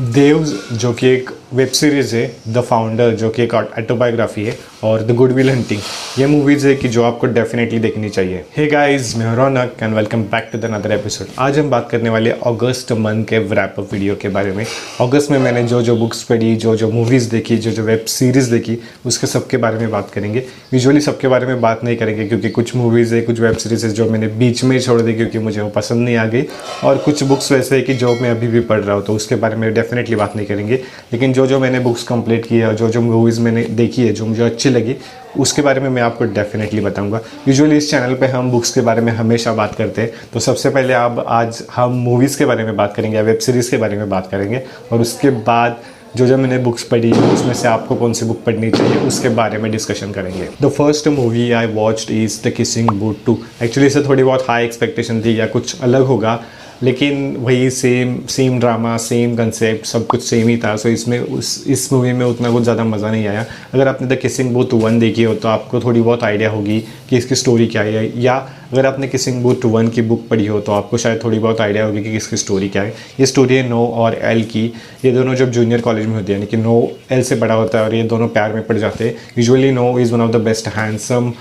देव्स, 0.00 0.52
जो 0.72 0.92
कि 0.92 1.08
एक 1.08 1.30
वेब 1.54 1.68
सीरीज़ 1.68 2.14
है 2.16 2.24
द 2.48 2.60
फाउंडर 2.60 3.14
जो 3.16 3.28
कि 3.30 3.42
एक 3.42 3.54
ऑटोबायोग्राफी 3.54 4.44
है, 4.44 4.56
और 4.84 5.02
द 5.02 5.14
गुड 5.16 5.32
विल 5.32 5.50
हंटिंग 5.50 5.80
ये 6.18 6.26
मूवीज़ 6.26 6.66
है 6.66 6.74
कि 6.74 6.88
जो 6.88 7.02
आपको 7.02 7.26
डेफिनेटली 7.26 7.78
देखनी 7.78 8.08
चाहिए। 8.08 8.44
हे 8.56 8.66
गाइस 8.66 9.16
मैं 9.16 9.34
Raunak 9.36 9.76
and 9.82 9.94
welcome 9.94 10.22
back 10.24 10.48
to 10.52 10.58
the 10.58 10.64
another 10.64 10.92
episode 10.92 11.28
आज 11.38 11.58
हम 11.58 11.70
बात 11.70 11.88
करने 11.90 12.10
वाले 12.10 12.30
अगस्त 12.46 12.92
मंथ 12.92 13.24
के 13.24 13.38
रैप 13.38 13.74
अप 13.78 13.92
वीडियो 13.92 14.16
के 14.22 14.28
बारे 14.28 14.52
में। 14.52 14.64
अगस्त 15.00 15.30
में 15.30 15.38
मैंने 15.38 15.62
जो 15.62 15.80
जो 15.82 15.96
बुक्स 15.96 16.22
पढ़ी 16.22 16.54
जो 16.56 16.76
जो 16.76 16.90
मूवीज़ 16.90 17.30
देखी 17.30 17.56
जो 17.56 17.70
जो 17.70 17.82
वेब 17.82 18.04
सीरीज़ 18.08 18.50
देखी, 18.50 18.78
उसके 19.06 19.26
सबके 19.26 19.56
बारे 19.56 19.78
में 19.78 19.90
बात 19.90 20.10
करेंगे। 20.10 20.44
यूजुअली 20.74 21.00
सबके 21.00 21.28
बारे 21.28 21.46
में 21.46 21.60
बात 21.60 21.84
नहीं 21.84 21.96
करेंगे, 21.96 22.28
क्योंकि 22.28 22.50
कुछ 22.50 22.74
मूवीज़ 22.76 23.14
है, 23.14 23.20
कुछ 23.20 23.40
वेब 23.40 23.56
सीरीज़ 23.56 23.86
है 23.86 23.92
जो 23.92 24.10
मैंने 24.10 24.28
बीच 24.28 24.64
में 24.64 24.78
छोड़ 24.80 25.00
दी, 25.00 25.14
क्योंकि 25.14 25.38
मुझे 25.38 25.60
वो 25.60 25.68
पसंद 25.70 26.04
नहीं 26.04 26.16
आ 26.16 26.24
गई। 26.26 26.44
और 26.84 26.98
कुछ 26.98 27.22
बुक्स 27.22 27.50
वैसे 27.52 27.76
है 27.76 27.82
कि 27.82 27.94
जो 27.94 28.14
मैं 28.14 28.30
अभी 28.30 28.46
भी 28.46 28.60
पढ़ 28.62 28.80
रहा 28.80 28.96
हूँ 28.96 29.04
तो 29.04 29.14
उसके 29.16 29.34
बारे 29.36 29.56
में 29.56 29.72
डेफिनेटली 29.86 30.16
बात 30.16 30.36
नहीं 30.36 30.46
करेंगे। 30.46 30.74
लेकिन 31.12 31.32
जो 31.32 31.46
जो 31.46 31.58
मैंने 31.58 31.80
बुक्स 31.80 32.02
कंप्लीट 32.02 32.46
की 32.46 32.58
है, 32.58 32.74
जो 32.76 32.88
जो 32.88 33.00
मूवीज़ 33.00 33.40
मैंने 33.40 33.64
देखी 33.64 34.06
है, 34.06 34.12
जो 34.12 34.26
मुझे 34.26 34.42
अच्छी 34.42 34.70
लगी, 34.70 34.96
उसके 35.38 35.62
बारे 35.62 35.80
में 35.80 35.88
मैं 35.90 36.02
आपको 36.02 36.24
डेफिनेटली 36.24 36.80
बताऊँगा। 36.80 37.20
यूजुअली 37.48 37.76
इस 37.76 37.90
चैनल 37.90 38.14
पे 38.14 38.26
हम 38.26 38.50
बुक्स 38.50 38.72
के 38.72 38.80
बारे 38.80 39.00
में 39.00 39.12
हमेशा 39.12 39.52
बात 39.52 39.74
करते 39.74 40.02
हैं। 40.02 40.10
तो 40.32 40.40
सबसे 40.40 40.70
पहले 40.70 40.92
आप 40.92 41.24
आज 41.28 41.62
हम 41.76 41.90
मूवीज़ 41.90 42.38
के 42.38 42.44
बारे 42.44 42.64
में 42.64 42.76
बात 42.76 42.94
करेंगे 42.94 43.16
या 43.16 43.22
वेब 43.22 43.38
सीरीज़ 43.38 43.70
के 43.70 43.76
बारे 43.76 43.96
में 43.96 44.10
बात 44.10 44.28
करेंगे। 44.30 44.62
और 44.92 45.00
उसके 45.00 45.30
बाद 45.30 45.76
जो 46.16 46.26
जो 46.26 46.36
मैंने 46.36 46.58
बुक्स 46.58 46.82
पढ़ी 46.82 47.12
उसमें 47.12 47.54
से 47.54 47.68
आपको 47.68 47.94
कौन 47.96 48.12
सी 48.12 48.26
बुक 48.26 48.42
पढ़नी 48.44 48.70
चाहिए, 48.70 48.96
उसके 48.96 49.28
बारे 49.28 49.58
में 49.58 49.72
डिस्कशन 49.72 50.12
करेंगे। 50.12 50.48
The 50.62 50.68
first 50.68 51.08
movie 51.08 51.52
I 51.52 51.66
watched 51.66 52.10
is 52.10 52.48
the 52.48 52.50
Kissing 52.50 52.88
Booth 52.90 53.16
two 53.26 53.38
actually 53.62 53.86
इसे 53.86 54.02
थोड़ी 54.02 54.24
बहुत 54.24 54.46
हाई 54.48 54.64
एक्सपेक्टेशन 54.64 55.20
थी 55.20 55.40
या 55.40 55.46
कुछ 55.46 55.80
अलग 55.80 56.02
होगा। 56.02 56.42
लेकिन 56.82 57.36
वही 57.36 57.68
same 57.70 58.16
same 58.28 58.58
drama 58.60 58.96
same 58.98 59.36
concept 59.36 59.86
सब 59.86 60.06
कुछ 60.06 60.22
सेम 60.22 60.48
ही 60.48 60.56
था। 60.56 60.74
सो 60.76 60.88
इसमें, 60.88 61.18
उस, 61.18 61.64
इस 61.66 61.92
मूवी 61.92 62.12
में 62.12 62.24
उतना 62.26 62.50
कुछ 62.50 62.62
ज़्यादा 62.62 62.84
मज़ा 62.84 63.10
नहीं 63.10 63.26
आया। 63.26 63.44
अगर 63.74 63.88
आपने 63.88 64.08
द 64.08 64.18
किसिंग 64.20 64.52
बूथ 64.54 64.74
वन 64.74 64.98
देखी 64.98 65.22
हो 65.22 65.34
तो 65.34 65.48
आपको 65.48 65.80
थोड़ी 65.80 66.00
बहुत 66.00 66.24
आइडिया 66.24 66.50
होगी 66.50 66.80
कि 67.10 67.16
इसकी 67.16 67.34
स्टोरी 67.34 67.66
क्या 67.66 67.82
है। 67.82 68.10
या 68.22 68.36
अगर 68.72 68.86
आपने 68.86 69.08
किसिंग 69.08 69.42
बूथ 69.42 69.64
वन 69.66 69.88
की 69.88 70.02
बुक 70.02 70.26
पढ़ी 70.28 70.46
हो 70.46 70.60
तो 70.60 70.72
आपको 70.72 70.98
शायद 70.98 71.22
थोड़ी 71.24 71.38
बहुत 71.38 71.60
आइडिया 71.60 71.84
होगी 71.84 72.02
कि 72.02 72.16
इसकी 72.16 72.36
स्टोरी 72.36 72.68
क्या 72.68 72.82
है। 72.82 72.94
ये 73.20 73.26
स्टोरी 73.26 73.56
है 73.56 73.68
नो 73.68 73.86
और 73.86 74.14
एल 74.22 74.42
की। 74.44 74.64
ये 75.04 75.12
दोनों 75.12 75.34
जब 75.34 75.50
जूनियर 75.50 75.80
कॉलेज 75.80 76.06
में 76.06 76.14
होती 76.14 76.32
है, 76.32 76.38
यानी 76.38 76.46
कि 76.46 76.56
नो 76.56 76.80
एल 77.12 77.22
से 77.22 77.36
बड़ा 77.36 77.54
होता 77.54 77.78
है 77.78 77.84
और 77.84 77.94
ये 77.94 78.02
दोनों 78.04 78.28
प्यार 78.28 78.52
में 78.52 78.66
पड़ 78.66 78.76
जाते 78.78 79.04
हैं। 79.04 79.16
Usually 79.38 79.70
Noah 79.72 79.98
is 79.98 80.12
one 80.14 80.20
of 80.20 80.32
the 80.32 80.40
best 80.42 80.68
handsome 80.68 81.32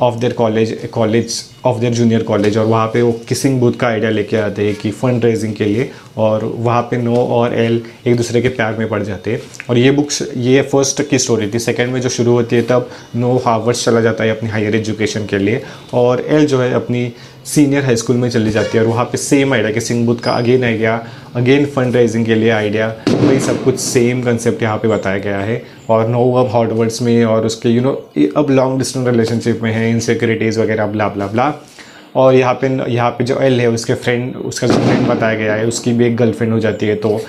of 0.00 0.18
their 0.18 0.32
college 0.32 0.72
college 0.92 1.34
of 1.64 1.78
their 1.80 1.92
junior 1.92 2.22
college 2.22 2.56
और 2.58 2.66
वहाँ 2.66 2.86
पे 2.86 3.02
वो 3.02 3.12
किसिंग 3.28 3.60
बूथ 3.60 3.72
का 3.72 3.86
आइडिया 3.86 4.10
लेके 4.10 4.36
आते 4.36 4.66
हैं 4.66 4.74
कि 4.74 4.90
फंड 4.90 5.24
रेजिंग 5.24 5.54
के 5.54 5.64
लिए, 5.64 5.90
और 6.16 6.44
वहाँ 6.44 6.82
पे 6.82 6.96
नो 6.96 7.16
और 7.16 7.54
एल 7.54 7.80
एक 8.06 8.16
दूसरे 8.16 8.42
के 8.42 8.48
प्यार 8.48 8.76
में 8.78 8.88
पड़ 8.88 9.02
जाते 9.02 9.32
हैं। 9.32 9.40
और 9.70 9.78
ये 9.78 9.90
बुक्स 9.90 10.22
ये 10.36 10.62
फ़र्स्ट 10.62 11.02
की 11.10 11.18
स्टोरी 11.18 11.50
थी। 11.50 11.58
सेकेंड 11.58 11.92
में 11.92 12.00
जो 12.00 12.08
शुरू 12.08 12.32
होती 12.32 12.56
है, 12.56 12.62
तब 12.62 12.90
नो 13.16 13.36
हावर्स 13.46 13.84
चला 13.84 14.00
जाता 14.00 14.24
है 14.24 14.30
अपनी 14.30 14.50
हायर 14.50 14.76
एजुकेशन 14.76 15.26
के 15.26 15.38
लिए। 15.38 15.62
और 15.94 16.24
एल 16.28 16.46
जो 16.46 16.60
है, 16.60 16.72
अपनी 16.74 17.12
सीनियर 17.46 17.84
हाई 17.84 17.96
स्कूल 17.96 18.16
में 18.16 18.28
चली 18.30 18.50
जाती 18.50 18.76
है 18.78 18.82
और 18.84 18.88
वहाँ 18.88 19.04
पे 19.04 19.18
सेम 19.18 19.52
आइडिया 19.54 19.70
कि 19.72 19.80
सिंह 19.80 20.04
बुद्ध 20.06 20.20
का 20.20 20.32
again 20.32 20.62
idea 20.64 20.94
again 21.36 21.66
fund 21.66 21.96
raising 21.96 22.24
के 22.26 22.34
लिए 22.34 22.50
आइडिया 22.50 22.86
वही 23.08 23.40
सब 23.40 23.62
कुछ 23.64 23.78
सेम 23.80 24.22
कंसेप्ट 24.22 24.62
यहाँ 24.62 24.76
पे 24.78 24.88
बताया 24.88 25.18
गया 25.18 25.38
है। 25.38 25.62
और 25.90 26.08
नो 26.08 26.24
अब 26.34 26.50
हार्डवर्ड्स 26.54 27.00
में 27.02 27.24
और 27.24 27.46
उसके 27.46 27.68
यू 27.68 27.80
you 27.80 27.86
नो 27.86 27.92
know, 27.92 28.36
अब 28.36 28.50
लॉन्ग 28.50 28.78
डिस्टेंस 28.78 29.06
रिलेशनशिप 29.06 29.60
में 29.62 29.70
है 29.72 29.90
इनसिक्योरिटीज़ 29.90 30.60
वगैरह 30.60 30.86
ब्ला 30.86 31.08
ब्ला 31.08 31.26
ब्ला 31.26 31.52
और 32.16 32.34
यहाँ 32.34 32.54
पे 32.54 32.68
यहाँ 32.92 33.10
पे 33.10 33.24
जो 33.24 33.38
एल 33.40 33.60
है 33.60 33.70
उसके 33.70 33.94
फ्रेंड 33.94 34.36
उसका 34.36 34.66
जो 34.66 34.74
फ्रेंड 34.74 35.06
बताया 35.08 35.38
गया 35.38 35.54
है 35.54 35.66
उसकी 35.66 35.92
भी 35.92 36.06
एक 36.06 36.16
गर्लफ्रेंड 36.16 36.52
हो 36.52 36.60
जाती 36.60 36.86
है 36.86 36.94
तो 36.96 37.20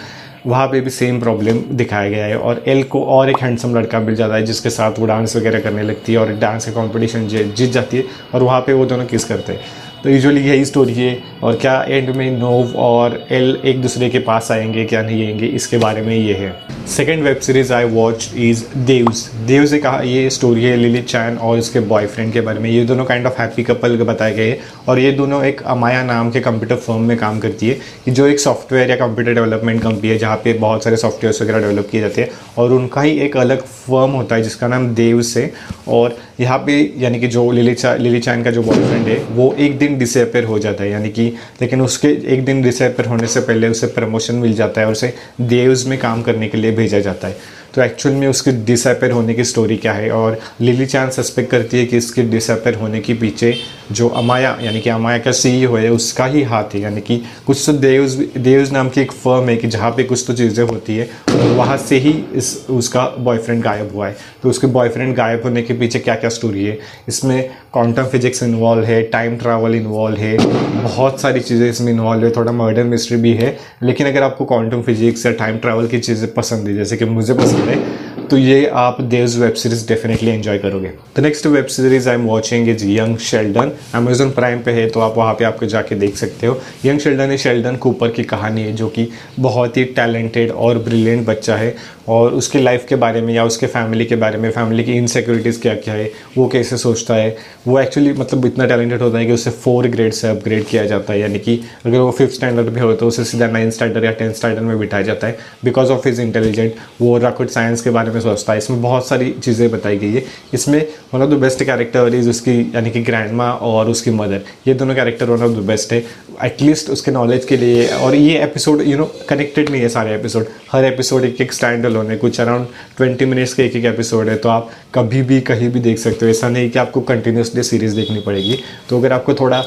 वहाँ 0.47 0.67
पे 0.67 0.79
भी 0.81 0.89
सेम 0.89 1.19
प्रॉब्लम 1.19 1.59
दिखाया 1.71 2.09
गया 2.09 2.25
है। 2.25 2.37
और 2.37 2.63
एल 2.67 2.83
को 2.83 3.03
और 3.03 3.29
एक 3.29 3.41
हैंडसम 3.41 3.75
लड़का 3.77 3.99
मिल 3.99 4.15
जाता 4.15 4.35
है 4.35 4.45
जिसके 4.45 4.69
साथ 4.69 4.99
वो 4.99 5.05
डांस 5.05 5.35
वगैरह 5.35 5.59
करने 5.59 5.83
लगती 5.83 6.13
है 6.13 6.19
और 6.19 6.33
डांस 6.39 6.65
का 6.65 6.71
कंपटीशन 6.71 7.27
जीत 7.27 7.71
जाती 7.71 7.97
है 7.97 8.03
और 8.33 8.43
वहाँ 8.43 8.59
पे 8.61 8.73
वो 8.73 8.85
दोनों 8.85 9.05
किस 9.05 9.25
करते 9.25 9.53
हैं। 9.53 9.83
तो 10.03 10.09
यूजुअली 10.09 10.41
यही 10.41 10.65
स्टोरी 10.65 10.93
है 10.93 11.17
और 11.43 11.55
क्या 11.55 11.73
एंड 11.89 12.09
में 12.15 12.37
नोव 12.39 12.75
और 12.77 13.19
एल 13.31 13.57
एक 13.65 13.81
दूसरे 13.81 14.09
के 14.09 14.19
पास 14.19 14.51
आएँगे, 14.51 14.85
क्या 14.85 15.01
नहीं 15.01 15.25
आएँगे, 15.25 15.45
इसके 15.47 15.77
बारे 15.77 16.01
में 16.01 16.15
ये 16.15 16.33
है। 16.33 16.53
Second 16.87 17.23
web 17.23 17.37
series 17.37 17.73
I 17.73 17.85
watch 17.85 18.29
is 18.37 18.63
Devs 18.77 19.23
Dev 19.47 19.65
से 19.65 19.77
कहा 19.79 19.99
ये 19.99 20.29
स्टोरी 20.29 20.63
है 20.63 20.75
लिली 20.77 21.01
चैन 21.01 21.37
और 21.37 21.59
उसके 21.59 21.79
बॉयफ्रेंड 21.79 22.33
के 22.33 22.41
बारे 22.41 22.59
में। 22.59 22.69
ये 22.69 22.83
दोनों 22.85 23.05
काइंड 23.05 23.25
ऑफ़ 23.25 23.41
हैप्पी 23.41 23.63
कपल 23.63 23.97
बताए 23.97 24.33
गए 24.35 24.49
हैं 24.49 24.59
और 24.87 24.99
ये 24.99 25.11
दोनों 25.11 25.43
एक 25.45 25.61
अमाया 25.65 26.03
नाम 26.03 26.29
के 26.31 26.39
कंप्यूटर 26.39 26.75
फर्म 26.75 27.01
में 27.01 27.17
काम 27.17 27.39
करती 27.39 27.67
है 27.67 27.77
कि 28.05 28.11
जो 28.11 28.27
एक 28.27 28.39
सॉफ्टवेयर 28.39 28.89
या 28.89 28.95
कंप्यूटर 28.95 29.33
डेवलपमेंट 29.33 29.81
कंपनी 29.83 30.09
है 30.09 30.17
जहाँ 30.17 30.35
पे 30.43 30.53
बहुत 30.55 30.83
सारे 30.83 30.97
सॉफ्टवेयर 30.97 31.43
वगैरह 31.43 31.59
डेवलप 31.59 31.87
किए 31.91 32.01
जाते 32.01 32.21
हैं 32.21 32.29
और 32.57 32.73
उनका 32.73 33.01
ही 33.01 33.17
एक 33.19 33.37
अलग 33.37 33.61
फर्म 33.61 34.11
होता 34.11 34.35
है 34.35 34.43
जिसका 34.43 34.67
नाम 34.67 34.87
देव्स 34.95 35.35
है 35.37 35.51
और 35.87 36.17
यहाँ 36.39 36.57
पे 36.57 36.73
यानी 36.97 37.19
कि 37.19 37.27
जो 37.27 37.49
लिली 37.51 37.73
चा 37.75 37.93
लिली 37.95 38.19
चैन 38.19 38.43
का 38.43 38.51
जो 38.51 38.61
बॉयफ्रेंड 38.63 39.07
है, 39.07 39.17
वो 39.31 39.53
एक 39.59 39.77
दिन 39.77 39.94
डिसअपेयर 39.97 40.45
हो 40.45 40.59
जाता 40.59 40.83
है, 40.83 40.89
यानी 40.89 41.09
कि 41.09 41.27
लेकिन 41.61 41.81
उसके 41.81 42.07
एक 42.33 42.45
दिन 42.45 42.61
डिसअपेयर 42.61 43.09
होने 43.09 43.27
से 43.27 43.39
पहले 43.39 43.67
उसे 43.67 43.87
प्रमोशन 43.87 44.35
मिल 44.35 44.53
जाता 44.53 44.81
है 44.81 44.87
और 44.87 44.93
उसे 44.93 45.13
देव्स 45.41 45.85
में 45.87 45.97
काम 45.99 46.21
करने 46.21 46.47
के 46.47 46.57
लिए 46.57 46.71
भेजा 46.71 46.99
जाता 46.99 47.27
है। 47.27 47.37
तो 47.75 47.81
एक्चुअल 47.83 48.15
में 48.15 48.27
उसके 48.27 48.51
डिसअपेयर 48.65 49.11
होने 49.11 49.33
की 49.33 49.43
स्टोरी 49.43 49.77
क्या 49.77 49.93
है? 49.93 50.09
और 50.11 50.39
लिली 50.61 50.85
चाँद 50.85 51.11
सस्पेक्ट 51.11 51.49
करती 51.51 51.77
है 51.77 51.85
कि 51.85 51.97
इसके 51.97 52.23
डिसअपेयर 52.23 52.75
होने 52.75 52.99
के 52.99 53.13
पीछे 53.13 53.53
जो 53.91 54.07
अमाया 54.09 54.57
यानी 54.61 54.79
कि 54.81 54.89
अमाया 54.89 55.17
का 55.17 55.31
सी 55.31 55.49
है, 55.61 55.89
उसका 55.91 56.25
ही 56.25 56.43
हाथ 56.43 56.73
है। 56.73 56.81
यानी 56.81 57.01
कि 57.01 57.21
कुछ 57.47 57.65
तो 57.65 57.73
देव्स 57.73 58.13
देवज 58.37 58.71
नाम 58.71 58.89
की 58.89 59.01
एक 59.01 59.11
फर्म 59.13 59.49
है 59.49 59.55
कि 59.57 59.67
जहाँ 59.67 59.91
पे 59.91 60.03
कुछ 60.03 60.23
तो 60.27 60.33
चीज़ें 60.33 60.63
होती 60.65 60.95
है 60.97 61.09
और 61.29 61.51
वहाँ 61.57 61.77
से 61.77 61.97
ही 61.97 62.11
इस, 62.33 62.65
उसका 62.69 63.05
बॉयफ्रेंड 63.19 63.63
गायब 63.63 63.91
हुआ 63.95 64.07
है। 64.07 64.15
तो 64.43 64.49
उसके 64.49 64.67
बॉयफ्रेंड 64.67 65.15
गायब 65.15 65.43
होने 65.43 65.61
के 65.61 65.73
पीछे 65.73 65.99
क्या 65.99 66.15
क्या 66.15 66.29
स्टोरी 66.29 66.65
है? 66.65 66.77
इसमें 67.07 67.49
क्वांटम 67.73 68.03
फिजिक्स 68.05 68.43
इन्वॉल्व 68.43 68.83
है 68.83 69.01
टाइम 69.09 69.37
ट्रैवल 69.37 69.75
इन्वॉल्व 69.75 70.17
है, 70.17 70.37
बहुत 70.83 71.21
सारी 71.21 71.39
चीज़ें 71.39 71.69
इसमें 71.69 71.91
इन्वॉल्व 71.93 72.25
है, 72.25 72.31
थोड़ा 72.31 72.51
मर्डर 72.51 72.83
मिस्ट्री 72.85 73.17
भी 73.17 73.33
है। 73.33 73.57
लेकिन 73.83 74.07
अगर 74.07 74.23
आपको 74.23 74.45
क्वांटम 74.45 74.81
फिजिक्स 74.81 75.25
या 75.25 75.31
टाइम 75.33 75.57
ट्रैवल 75.57 75.87
की 75.87 75.99
चीज़ें 75.99 76.33
पसंद 76.33 76.67
है, 76.67 76.75
जैसे 76.75 76.97
कि 76.97 77.05
मुझे 77.05 77.33
पसंद 77.33 77.64
है 77.65 77.83
तो 78.27 78.37
ये 78.37 78.65
आप 78.75 79.01
Dev 79.01 79.27
web 79.37 79.53
series 79.53 79.87
definitely 79.87 80.31
enjoy 80.31 80.57
करोगे। 80.57 80.91
The 81.17 81.19
next 81.19 81.45
web 81.47 81.65
series 81.65 82.07
I 82.09 82.15
am 82.15 82.25
watching 82.25 82.69
is 82.69 82.85
Young 82.87 83.17
Sheldon 83.17 83.71
Amazon 83.95 84.31
Prime 84.31 84.61
पे 84.63 84.71
है 84.71 84.87
तो 84.89 84.99
आप 84.99 85.17
वहाँ 85.17 85.33
पे 85.33 85.45
आपके 85.45 85.67
जाके 85.67 85.95
देख 85.95 86.15
सकते 86.17 86.47
हो। 86.47 86.59
यंग 86.85 86.99
शेल्डन 86.99 87.29
है 87.29 87.37
शेल्डन 87.37 87.75
कूपर 87.75 88.09
की 88.09 88.23
कहानी 88.23 88.61
है, 88.61 88.73
जो 88.73 88.87
कि 88.87 89.07
बहुत 89.39 89.77
ही 89.77 89.83
टैलेंटेड 89.95 90.51
और 90.51 90.77
ब्रिलियंट 90.79 91.25
बच्चा 91.27 91.55
है। 91.55 91.75
और 92.07 92.33
उसके 92.33 92.59
लाइफ 92.59 92.85
के 92.89 92.95
बारे 92.95 93.21
में 93.21 93.33
या 93.33 93.43
उसके 93.45 93.67
फैमिली 93.67 94.05
के 94.05 94.15
बारे 94.15 94.37
में 94.37 94.49
फैमिली 94.51 94.83
की 94.83 94.93
इनसिक्योरिटीज़ 94.93 95.59
क्या 95.61 95.73
क्या 95.75 95.93
है, 95.93 96.09
वो 96.37 96.47
कैसे 96.47 96.77
सोचता 96.77 97.15
है, 97.15 97.35
वो 97.67 97.79
एक्चुअली 97.79 98.13
मतलब 98.13 98.45
इतना 98.45 98.65
टैलेंटेड 98.65 99.01
होता 99.01 99.17
है 99.17 99.25
कि 99.25 99.31
उसे 99.31 99.51
फोर 99.51 99.87
ग्रेड 99.87 100.13
से 100.13 100.27
अपग्रेड 100.27 100.65
किया 100.65 100.85
जाता 100.85 101.13
है। 101.13 101.19
यानी 101.19 101.39
कि 101.39 101.59
अगर 101.85 101.97
वो 101.97 102.11
फिफ्थ 102.11 102.33
स्टैंडर्ड 102.33 102.69
भी 102.69 102.79
हो 102.79 102.93
तो 102.93 103.07
उसे 103.07 103.23
सीधा 103.23 103.47
नाइन्थ 103.47 103.73
स्टैंडर्ड 103.73 104.05
या 104.05 104.11
टेंथ 104.11 104.33
स्टैंडर्ड 104.33 104.65
में 104.65 104.77
बिठाया 104.79 105.03
जाता 105.03 105.27
है। 105.27 105.37
बिकॉज़ 105.63 105.91
ऑफ़ 105.91 106.07
हिज 106.07 106.19
इंटेलिजेंट 106.19 106.73
वो 107.01 107.17
रॉकेट 107.17 107.49
साइंस 107.49 107.81
के 107.81 107.89
बारे 107.89 108.11
में 108.11 108.19
सोचता 108.21 108.53
है। 108.53 108.59
इसमें 108.59 108.81
बहुत 108.81 109.07
सारी 109.07 109.31
चीज़ें 109.43 109.69
बताई 109.71 109.97
गई 109.97 110.11
है। 110.11 110.23
इसमें 110.53 110.79
one 111.13 111.21
of 111.21 111.29
the 111.29 111.39
best 111.41 111.63
character 111.63 112.15
is 112.15 112.29
उसकी, 112.29 112.59
यानी 112.75 112.91
कि 112.91 113.01
ग्रैंड 113.03 113.41
और 113.41 113.89
उसकी 113.89 114.11
मदर 114.11 114.41
ये 114.67 114.73
दोनों 114.73 114.95
character 114.95 115.29
one 115.29 115.43
of 115.43 115.51
the 115.51 115.65
best 115.67 115.93
है। 115.93 116.03
एटलीस्ट 116.43 116.89
उसके 116.89 117.11
नॉलेज 117.11 117.45
के 117.45 117.57
लिए, 117.57 117.87
और 117.87 118.15
ये 118.15 118.39
एपिसोड 118.43 118.81
यू 118.81 118.97
नो 118.97 119.11
कनेक्टेड 119.29 119.69
नहीं 119.69 119.81
है 119.81 119.89
सारे 119.89 120.15
एपिसोड 120.15 120.47
हर 120.71 120.85
एपिसोड 120.85 121.25
एक 121.25 121.41
एक 121.41 121.53
स्टैंड 121.53 121.85
अलोन 121.95 122.05
होने 122.05 122.17
कुछ 122.17 122.39
अराउंड 122.41 122.67
ट्वेंटी 122.97 123.25
मिनट्स 123.25 123.53
के 123.53 123.63
एक 123.63 123.75
एक 123.75 123.85
एपिसोड 123.85 124.29
है 124.29 124.35
तो 124.35 124.49
आप 124.49 124.69
कभी 124.95 125.21
भी, 125.21 125.41
कहीं 125.41 125.69
भी 125.69 125.79
देख 125.79 125.97
सकते 125.97 126.25
हो। 126.25 126.31
ऐसा 126.31 126.49
नहीं 126.49 126.69
कि 126.69 126.79
आपको 126.79 127.01
कंटिन्यूसली 127.01 127.63
सीरीज़ 127.63 127.95
देखनी 127.95 128.19
पड़ेगी। 128.19 128.59
तो 128.89 128.99
अगर 128.99 129.13
आपको 129.13 129.33
थोड़ा 129.33 129.63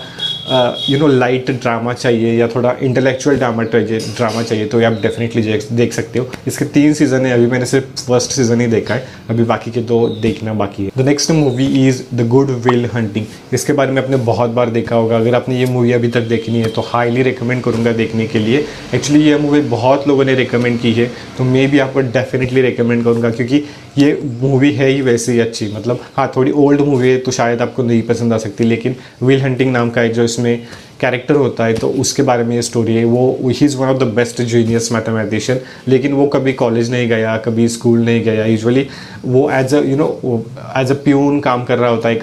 यू 0.89 0.99
नो 0.99 1.07
लाइट 1.09 1.51
ड्रामा 1.53 1.93
चाहिए 1.95 2.33
या 2.35 2.47
थोड़ा 2.49 2.75
इंटेलेक्चुअल 2.83 3.37
ड्रामा 3.37 3.65
चाहिए 3.65 3.99
ड्रामा 4.17 4.43
चाहिए 4.43 4.67
तो 4.67 4.81
ये 4.81 4.87
आप 4.87 4.93
डेफिनेटली 5.03 5.43
देख 5.73 5.93
सकते 5.93 6.19
हो। 6.19 6.31
इसके 6.47 6.65
तीन 6.67 6.95
सीज़न 6.95 7.27
है, 7.27 7.33
अभी 7.33 7.47
मैंने 7.47 7.67
सिर्फ़ 7.67 7.87
फ़र्स्ट 7.99 8.33
सीज़न 8.33 8.61
ही 8.61 8.67
देखा 8.67 8.95
है। 8.95 9.07
अभी 9.31 9.45
बाकी 9.45 9.71
के 9.71 9.81
दो 9.83 10.07
देखना 10.23 10.55
बाकी 10.55 10.85
है। 10.85 10.91
The 10.99 11.07
next 11.07 11.31
movie 11.33 11.67
is 11.89 12.03
the 12.15 12.27
Good 12.29 12.51
Will 12.67 12.87
Hunting 12.95 13.27
इसके 13.55 13.73
बारे 13.73 13.93
में 13.93 14.03
आपने 14.03 14.17
बहुत 14.25 14.51
बार 14.51 14.71
देखा 14.71 14.97
होगा। 14.97 15.17
अगर 15.17 15.35
आपने 15.35 15.59
ये 15.59 15.67
मूवी 15.67 15.93
अभी 15.93 16.09
तक 16.09 16.29
देखनी 16.29 16.61
है 16.61 16.69
तो 16.71 16.83
हाईली 16.87 17.23
रिकमेंड 17.23 17.63
करूँगा 17.63 17.93
देखने 17.95 18.27
के 18.27 18.39
लिए। 18.39 18.65
एक्चुअली 18.95 19.23
ये 19.25 19.39
मूवी 19.39 19.61
बहुत 19.69 20.09
लोगों 20.09 20.25
ने 20.25 20.35
रिकमेंड 20.35 20.81
की 20.81 20.93
है 20.93 21.11
तो 21.39 21.45
मैं 21.45 21.69
भी 21.71 21.79
आपको 21.79 22.01
डेफिनेटली 22.01 22.63
रिकमेंड 22.63 23.05
करूँगा, 23.05 23.31
क्योंकि 23.31 23.65
ये 23.99 24.19
मूवी 24.41 24.71
है 24.73 24.89
ही 24.89 25.01
वैसे 25.03 25.33
ही 25.33 25.39
अच्छी 25.41 25.67
मतलब 25.73 26.01
हाँ 26.17 26.31
थोड़ी 26.37 26.51
ओल्ड 26.65 26.81
मूवी 26.81 27.09
है 27.09 27.19
तो 27.19 27.31
शायद 27.31 27.63
आपको 27.63 27.83
नहीं 27.83 28.03
पसंद 28.03 28.33
आ 28.33 28.39
सकती, 28.39 28.65
लेकिन 28.65 28.95
विल 29.23 29.41
हंटिंग 29.43 29.73
नाम 29.73 29.91
का 29.91 30.03
एक 30.03 30.13
जो 30.13 30.25
इसमें 30.25 30.67
कैरेक्टर 31.01 31.35
होता 31.35 31.65
है 31.65 31.75
तो 31.75 31.89
उसके 32.01 32.23
बारे 32.23 32.45
में 32.45 32.55
ये 32.57 32.63
स्टोरी 32.63 32.95
है। 32.95 33.05
वो 33.05 33.39
ही 33.45 33.67
is 33.67 33.77
one 33.77 33.89
of 33.89 33.99
the 33.99 34.07
best 34.15 34.43
genius 34.43 34.91
mathematician 34.93 35.61
लेकिन 35.89 36.13
वो 36.13 36.27
कभी 36.27 36.53
कॉलेज 36.55 36.91
नहीं 36.91 37.09
गया, 37.09 37.37
कभी 37.39 37.69
स्कूल 37.69 37.99
नहीं 38.01 38.23
गया। 38.25 38.45
यूजुअली 38.47 38.87
वो 39.25 39.51
as 39.51 39.75
a 39.75 39.83
you 39.83 39.97
know 39.97 40.45
as 40.77 40.91
a 40.91 40.95
peon 41.05 41.41
काम 41.41 41.65
कर 41.65 41.79
रहा 41.79 41.91
होता 41.91 42.09
है 42.09 42.15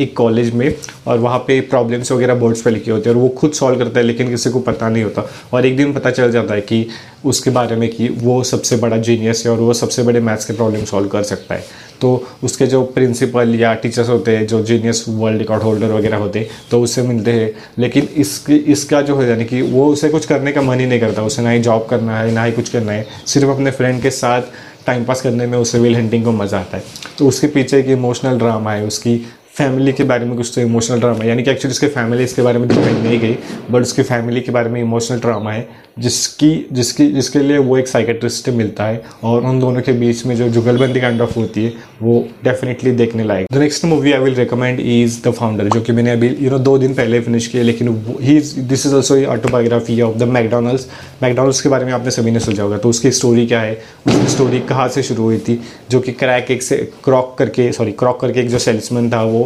एक 0.00 0.16
कॉलेज 0.16 0.54
में, 0.54 0.74
और 1.06 1.18
वहाँ 1.18 1.38
पे 1.38 1.60
प्रॉब्लम्स 1.62 2.12
वगैरह 2.12 2.34
बोर्ड्स 2.34 2.62
पे 2.62 2.70
लिखे 2.70 2.90
होते 2.90 3.08
हैं, 3.08 3.16
और 3.16 3.22
वो 3.22 3.28
खुद 3.30 3.52
सॉल्व 3.52 3.78
करता 3.78 4.00
है, 4.00 4.06
लेकिन 4.06 4.28
किसी 4.28 4.50
को 4.50 4.60
पता 4.60 4.88
नहीं 4.88 5.04
होता। 5.04 5.26
और 5.52 5.66
एक 5.66 5.76
दिन 5.76 5.92
पता 5.92 6.10
चल 6.10 6.30
जाता 6.32 6.54
है 6.54 6.60
कि 6.62 6.86
उसके 7.24 7.50
बारे 7.50 7.76
में 7.76 7.88
कि 7.88 8.08
वो 8.14 8.42
सबसे 8.44 8.76
बड़ा 8.76 8.96
जीनियस 8.98 9.42
है, 9.46 9.52
और 9.52 9.58
वो 9.58 9.74
सबसे 9.74 10.02
बड़े 10.02 10.20
मैथ्स 10.20 10.44
के 10.44 10.52
प्रॉब्लम 10.52 10.84
सॉल्व 10.84 11.08
कर 11.08 11.22
सकता 11.22 11.54
है। 11.54 11.64
तो 12.00 12.26
उसके 12.44 12.66
जो 12.66 12.82
प्रिंसिपल 12.84 13.54
या 13.54 13.72
टीचर्स 13.74 14.08
होते 14.08 14.36
हैं, 14.36 14.46
जो 14.46 14.62
जीनियस 14.62 15.04
वर्ल्ड 15.08 15.38
रिकॉर्ड 15.38 15.62
होल्डर 15.62 15.92
वगैरह 15.92 16.16
होते 16.16 16.38
हैं 16.38 16.48
तो 16.70 16.80
उससे 16.82 17.02
मिलते 17.02 17.32
हैं। 17.32 17.50
लेकिन 17.78 18.03
इसकी, 18.04 18.56
इसका 18.56 19.00
जो 19.02 19.16
है, 19.16 19.28
यानी 19.28 19.44
कि 19.44 19.62
वो 19.62 19.86
उसे 19.86 20.08
कुछ 20.08 20.26
करने 20.26 20.52
का 20.52 20.62
मन 20.62 20.80
ही 20.80 20.86
नहीं 20.86 21.00
करता, 21.00 21.22
उसे 21.22 21.42
ना 21.42 21.50
ही 21.50 21.60
जॉब 21.60 21.86
करना 21.90 22.18
है, 22.18 22.32
ना 22.32 22.44
ही 22.44 22.52
कुछ 22.52 22.68
करना 22.68 22.92
है। 22.92 23.06
सिर्फ़ 23.26 23.48
अपने 23.48 23.70
फ्रेंड 23.70 24.02
के 24.02 24.10
साथ 24.10 24.42
टाइम 24.86 25.04
पास 25.04 25.20
करने 25.20 25.46
में 25.46 25.58
उसे 25.58 25.78
विल 25.78 25.96
हंटिंग 25.96 26.24
को 26.24 26.32
मज़ा 26.32 26.58
आता 26.58 26.76
है। 26.76 26.84
तो 27.18 27.28
उसके 27.28 27.46
पीछे 27.46 27.78
एक 27.78 27.86
इमोशनल 27.86 28.38
ड्रामा 28.38 28.72
है, 28.72 28.86
उसकी 28.86 29.16
फैमिली 29.54 29.92
के 29.92 30.04
बारे 30.04 30.24
में 30.24 30.36
कुछ 30.36 30.52
तो 30.54 30.60
इमोशनल 30.60 31.00
ड्रामा 31.00 31.24
यानी 31.24 31.42
कि 31.42 31.50
एक्चुअली 31.50 31.72
उसके 31.72 31.86
फैमिली 31.86 32.24
इसके 32.24 32.42
बारे 32.42 32.58
में 32.58 32.68
दिखाई 32.68 32.92
नहीं 32.92 33.20
गई 33.20 33.38
बट 33.70 33.82
उसकी 33.82 34.02
फैमिली 34.02 34.40
के 34.40 34.52
बारे 34.52 34.70
में 34.70 34.80
इमोशनल 34.80 35.18
ड्रामा 35.18 35.52
है 35.52 35.68
जिसकी 35.98 36.66
जिसकी 36.72 37.06
जिसके 37.06 37.38
लिए 37.38 37.58
वो 37.58 37.78
एक 37.78 37.88
साइकेट्रिस्ट 37.88 38.48
मिलता 38.48 38.84
है 38.84 39.04
और 39.24 39.44
उन 39.44 39.60
दोनों 39.60 39.80
के 39.80 39.92
बीच 39.92 40.26
में 40.26 40.36
जो 40.36 40.48
जुगलबंदी 40.48 41.00
काइंड 41.00 41.20
ऑफ़ 41.20 41.38
होती 41.38 41.64
है 41.64 41.72
वो 42.02 42.28
डेफिनेटली 42.44 42.90
देखने 42.90 43.24
लायक। 43.24 43.46
The 43.52 43.56
next 43.56 43.84
movie 43.84 44.12
I 44.12 44.18
will 44.18 44.34
recommend 44.34 44.80
is 44.80 45.28
the 45.28 45.32
founder 45.32 45.68
जो 45.68 45.80
कि 45.80 45.92
मैंने 45.92 46.10
अभी 46.10 46.28
यू 46.28 46.34
you 46.34 46.42
नो 46.42 46.50
know, 46.50 46.60
दो 46.60 46.78
दिन 46.78 46.94
पहले 46.94 47.20
फिनिश 47.20 47.46
किया 47.46 47.62
लेकिन 47.62 48.16
he 48.20 48.40
this 48.40 48.86
is 48.86 48.94
also 48.94 49.24
autobiography 49.24 50.00
of 50.00 50.16
the 50.16 50.22
McDonald's 50.22 50.86
McDonald's 51.22 51.60
के 51.60 51.68
बारे 51.68 51.84
में 51.84 51.92
आपने 51.92 52.10
सभी 52.10 52.30
ने 52.30 52.40
सोचा 52.40 52.62
होगा 52.62 52.78
तो 52.78 52.88
उसकी 52.88 53.10
स्टोरी 53.10 53.46
क्या 53.46 53.60
है? 53.60 53.82
उसकी 54.06 54.26
स्टोरी 54.26 54.60
कहाँ 54.60 54.88
से 54.88 55.02
शुरू 55.02 55.22
हुई 55.22 55.38
थी? 55.38 55.60
जो 55.90 56.00
कि 56.00 56.12
क्रैक 56.12 56.50
एक 56.50 56.62
से 56.62 56.76
क्रॉक 57.04 57.36
करके 57.38 57.72
सॉरी 57.72 57.92
क्रॉक 57.92 58.20
करके 58.20 58.40
एक 58.40 58.48
जो 58.48 58.58
सेल्समैन 58.58 59.10
था 59.10 59.22
वो 59.22 59.43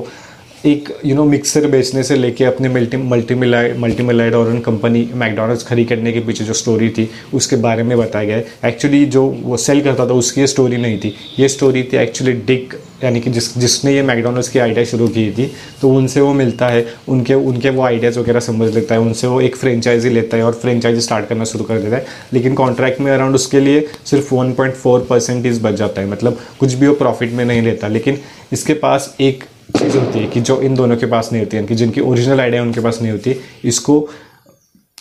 एक 0.67 0.89
यू 1.07 1.15
नो 1.15 1.25
मिक्सर 1.25 1.67
बेचने 1.67 2.03
से 2.03 2.17
लेके 2.17 2.45
अपने 2.45 2.69
मल्टी 2.69 2.97
मल्टी 2.97 3.35
मिलाइड 3.35 3.77
मल्टी 3.77 4.03
मिलाइड 4.03 4.35
और 4.35 4.59
कंपनी 4.61 5.11
मैकडोनल्ड्स 5.15 5.63
करने 5.63 6.13
के 6.13 6.21
पीछे 6.21 6.45
जो 6.45 6.53
स्टोरी 6.53 6.89
थी, 6.89 7.09
उसके 7.35 7.57
बारे 7.57 7.83
में 7.83 7.97
बताया 7.99 8.25
गया 8.25 8.37
है। 8.37 8.47
एक्चुअली 8.67 9.05
जो 9.05 9.23
वो 9.23 9.57
सेल 9.57 9.81
करता 9.81 10.07
था, 10.07 10.13
उसकी 10.13 10.41
ये 10.41 10.47
स्टोरी 10.47 10.77
नहीं 10.77 10.99
थी। 10.99 11.15
ये 11.39 11.49
स्टोरी 11.49 11.83
थी 11.83 11.97
एक्चुअली 11.97 12.33
डिक 12.33 12.75
यानी 13.05 13.21
कि 13.21 13.31
जिस, 13.31 13.59
जिसने 13.59 13.95
ये 13.95 14.03
मैकडोनल्ड्स 14.03 14.49
की 14.49 14.59
आइडिया 14.59 14.85
शुरू 14.85 15.09
की 15.09 15.31
थी 15.33 15.53
तो 15.83 15.91
उनसे 15.91 16.21
वो 16.21 16.33
मिलता 16.35 16.69
है। 16.69 16.87
उनके 17.09 17.35
उनके 17.35 17.71
वो 17.71 17.83
आइडियाज़ 17.83 18.19
वगैरह 18.19 18.41
समझ 18.41 18.75
लेता 18.75 18.95
है। 18.95 19.01
उनसे 19.01 19.27
वो 19.27 19.41
एक 19.41 19.57
फ्रेंचाइजी 19.57 20.11
लेता 20.11 20.37
है 20.37 20.43
और 20.43 20.53
फ्रेंचाइजी 20.53 21.01
स्टार्ट 21.01 21.29
करना 21.29 21.45
शुरू 21.45 21.65
कर 21.65 21.79
देता 21.79 21.97
है। 21.97 22.07
लेकिन 22.33 22.55
कॉन्ट्रैक्ट 22.55 23.01
में 23.01 23.13
अराउंड 23.13 23.35
उसके 23.35 23.61
लिए 23.61 23.87
सिर्फ़ 24.05 24.35
1.4 24.35 25.01
परसेंटेज 25.01 25.61
बच 25.63 25.75
जाता 25.75 26.01
है। 26.01 26.11
मतलब 26.11 26.39
कुछ 26.61 26.75
भी 26.75 26.87
वो 26.87 26.95
प्रॉफिट 26.95 27.33
में 27.33 27.45
नहीं 27.45 27.63
लेता। 27.63 27.89
लेकिन 27.89 28.19
इसके 28.53 28.75
पास 28.75 29.15
एक 29.21 29.45
चीज़ 29.69 29.97
होती 29.97 30.19
है 30.19 30.27
कि 30.27 30.41
जो 30.41 30.61
इन 30.63 30.75
दोनों 30.75 30.97
के 30.97 31.07
पास 31.07 31.29
नहीं 31.33 31.43
होती 31.43 31.57
है 31.57 31.65
कि 31.67 31.75
जिनकी 31.75 32.01
ओरिजिनल 32.03 32.41
आइडिया 32.41 32.63
उनके 32.63 32.81
पास 32.81 32.99
नहीं 33.03 33.13
होती, 33.13 33.37
इसको 33.65 34.09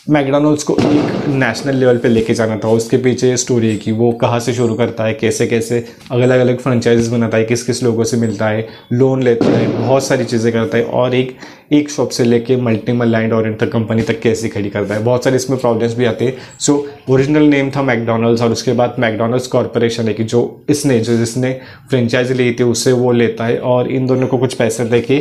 मैकडोनल्ड्स 0.09 0.63
को 0.63 0.73
एक 0.73 1.25
नेशनल 1.29 1.75
लेवल 1.75 1.97
पे 1.97 2.09
लेके 2.09 2.33
जाना 2.33 2.57
था। 2.57 2.67
उसके 2.71 2.97
पीछे 2.97 3.35
स्टोरी 3.37 3.69
है 3.69 3.77
कि 3.77 3.91
वो 3.91 4.11
कहाँ 4.21 4.39
से 4.39 4.53
शुरू 4.53 4.75
करता 4.75 5.05
है, 5.05 5.13
कैसे 5.13 5.47
कैसे, 5.47 5.83
अलग 6.11 6.39
अलग 6.39 6.59
फ्रेंचाइजीज 6.59 7.07
बनाता 7.11 7.37
है 7.37 7.45
किस 7.45 7.63
किस 7.63 7.83
लोगों 7.83 8.03
से 8.03 8.17
मिलता 8.17 8.47
है 8.47 8.67
लोन 8.93 9.23
लेता 9.23 9.45
है, 9.47 9.67
बहुत 9.79 10.05
सारी 10.05 10.25
चीज़ें 10.25 10.51
करता 10.53 10.77
है 10.77 10.83
और 10.83 11.15
एक 11.15 11.35
एक 11.71 11.89
शॉप 11.89 12.09
से 12.09 12.23
लेके 12.23 12.55
मल्टीपल 12.57 13.07
लाइन 13.07 13.55
तक 13.55 13.71
कंपनी 13.71 14.01
तक 14.01 14.19
कैसे 14.19 14.49
खड़ी 14.49 14.69
करता 14.69 14.95
है? 14.95 15.03
बहुत 15.03 15.23
सारे 15.23 15.35
इसमें 15.35 15.59
प्रॉब्लम्स 15.59 15.95
भी 15.95 16.05
आते 16.05 16.25
हैं। 16.25 16.37
सो 16.59 16.85
ओरिजिनल 17.09 17.43
नेम 17.43 17.71
था 17.71 17.81
मैकडोनल्ड्स 17.83 18.41
और 18.41 18.51
उसके 18.51 18.73
बाद 18.73 18.95
मैकडोनल्ड्स 18.99 19.47
कॉरपोरेशन 19.47 20.07
है 20.07 20.13
कि 20.13 20.23
जो 20.23 20.65
इसने, 20.69 20.99
जो 20.99 21.17
जिसने 21.17 21.51
फ्रेंचाइजी 21.89 22.33
ली 22.33 22.51
थी, 22.53 22.63
उससे 22.63 22.91
वो 22.91 23.11
लेता 23.11 23.45
है 23.45 23.57
और 23.59 23.91
इन 23.91 24.05
दोनों 24.05 24.27
को 24.27 24.37
कुछ 24.37 24.53
पैसे 24.53 24.85
दे 24.85 25.01
के 25.01 25.19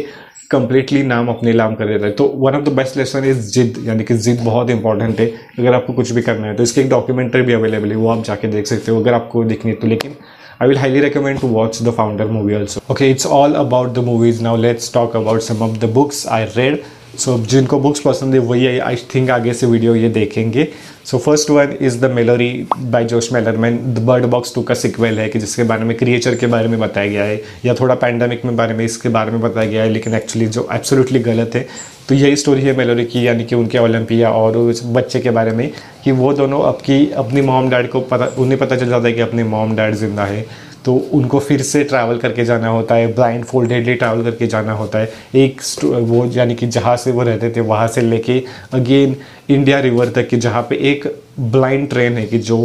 कंप्लीटली 0.50 1.02
नाम 1.02 1.28
अपने 1.28 1.52
नाम 1.52 1.75
कर 1.75 1.87
देता 1.87 2.06
है। 2.06 2.12
तो 2.12 2.26
one 2.37 2.54
of 2.54 2.64
the 2.64 2.72
best 2.72 2.96
lesson 2.96 3.25
is 3.25 3.50
जिद, 3.52 3.82
यानी 3.87 4.04
कि 4.04 4.14
जिद 4.16 4.40
बहुत 4.40 4.70
इंपॉर्टेंट 4.70 5.20
है। 5.20 5.26
अगर 5.58 5.75
आपको 5.75 5.93
कुछ 5.93 6.10
भी 6.10 6.22
करना 6.22 6.46
है 6.46 6.54
तो 6.56 6.62
इसकी 6.62 6.81
एक 6.81 6.88
डॉक्यूमेंट्री 6.90 7.43
भी 7.43 7.52
अवेलेबल 7.52 7.90
है, 7.90 7.96
वो 7.96 8.08
आप 8.08 8.25
जाके 8.25 8.48
देख 8.48 8.66
सकते 8.66 8.93
हो। 8.93 9.00
अगर 9.00 9.14
आपको 9.14 9.44
देखनी 9.44 9.70
है 9.70 9.76
तो 9.76 9.88
लेकिन 9.88 10.14
I 10.58 10.67
will 10.67 10.79
highly 10.79 11.03
recommend 11.03 11.41
to 11.41 11.47
watch 11.47 11.81
the 11.81 11.93
founder 11.93 12.26
movie 12.26 12.55
also. 12.56 12.81
Okay, 12.88 13.11
it's 13.11 13.26
all 13.26 13.56
about 13.56 13.93
the 13.93 14.00
movies. 14.00 14.41
Now 14.41 14.55
let's 14.55 14.88
talk 14.88 15.14
about 15.14 15.43
some 15.43 15.61
of 15.61 15.81
the 15.81 15.87
books 15.87 16.26
I 16.26 16.47
read. 16.47 16.82
So 17.19 17.37
so, 17.37 17.47
जिनको 17.47 17.79
बुक्स 17.81 18.00
पसंद 18.00 18.35
है 18.35 18.41
वही 18.41 18.79
आई 18.79 18.97
थिंक 19.14 19.31
आगे 19.31 19.53
से 19.55 19.67
video 19.67 19.94
ये 19.94 20.08
देखेंगे. 20.08 20.69
So 21.05 21.19
first 21.19 21.50
one 21.50 21.76
is 21.81 21.99
the 22.00 22.11
Malorie 22.11 22.67
by 22.79 23.05
Josh 23.05 23.32
Malerman 23.32 23.76
the 23.94 23.99
bird 23.99 24.25
box 24.26 24.55
two 24.55 24.62
का 24.62 24.75
sequel 24.75 25.19
है 25.19 25.29
कि 25.29 25.38
जिसके 25.38 25.62
बारे 25.62 25.85
में 25.85 25.97
क्रिएचर 25.97 26.35
के 26.35 26.47
बारे 26.47 26.69
में 26.69 26.79
बताया 26.81 27.11
गया 27.11 27.25
है 27.25 27.41
या 27.64 27.75
थोड़ा 27.75 27.94
पैंडमिक 27.94 28.44
में 28.44 28.56
बारे 28.56 28.75
में 28.75 28.85
इसके 28.85 29.08
बारे 29.08 29.31
में 29.31 29.41
बताया 29.41 29.70
गया 29.70 29.82
है 29.82 29.91
लेकिन 29.91 30.14
एक्चुअली 30.14 30.47
जो 30.49 30.69
एब्सोल्युटली 30.73 31.20
गलत 31.20 31.55
है 31.55 31.67
तो 32.08 32.14
यही 32.14 32.37
स्टोरी 32.37 32.62
है 32.62 32.76
मेलोरी 32.76 33.05
की 33.05 33.26
यानी 33.26 33.44
कि 33.44 33.55
उनके 33.55 33.79
ओलंपिया 33.79 34.31
और 34.31 34.56
उस 34.56 34.82
बच्चे 34.87 35.20
के 35.20 35.31
बारे 35.31 35.53
में 35.53 35.70
कि 36.05 36.12
वो 36.12 36.32
दोनों 36.32 36.62
आपकी 36.67 37.11
अपनी 37.17 37.41
मॉम 37.43 37.70
डैड 37.70 37.91
को 37.91 38.00
पता 38.12 38.26
उन्हें 38.38 38.58
पता 38.61 38.76
चल 38.76 38.88
जाता 38.88 39.06
है 39.08 39.12
कि 39.12 39.20
अपने 39.20 39.44
मॉम 39.44 39.75
डैड 39.76 39.94
ज़िंदा 39.94 40.25
है. 40.25 40.47
तो 40.87 40.94
उनको 41.12 41.38
फिर 41.41 41.62
से 41.62 41.83
ट्रैवल 41.85 42.19
करके 42.19 42.44
जाना 42.44 42.69
होता 42.69 42.94
है 42.94 43.06
ब्लाइंड 43.15 43.44
फोल्डेडली 43.44 43.94
ट्रैवल 43.94 44.23
करके 44.23 44.47
जाना 44.47 44.73
होता 44.73 44.99
है। 44.99 45.11
एक 45.35 45.61
वो 45.85 46.25
यानी 46.27 46.55
कि 46.55 46.67
जहाँ 46.67 46.97
से 46.97 47.12
वो 47.12 47.23
रहते 47.23 47.50
थे, 47.50 47.61
वहाँ 47.61 47.88
से 47.88 48.00
लेके 48.00 48.43
अगेन 48.73 49.17
इंडिया 49.50 49.81
रिवर 49.81 50.09
तक 50.09 50.29
कि, 50.29 50.37
जहाँ 50.37 50.62
पे 50.62 50.77
एक 50.91 51.06
ब्लाइंड 51.41 51.88
ट्रेन 51.91 52.12
है 52.12 52.27
कि 52.27 52.38
जो 52.41 52.59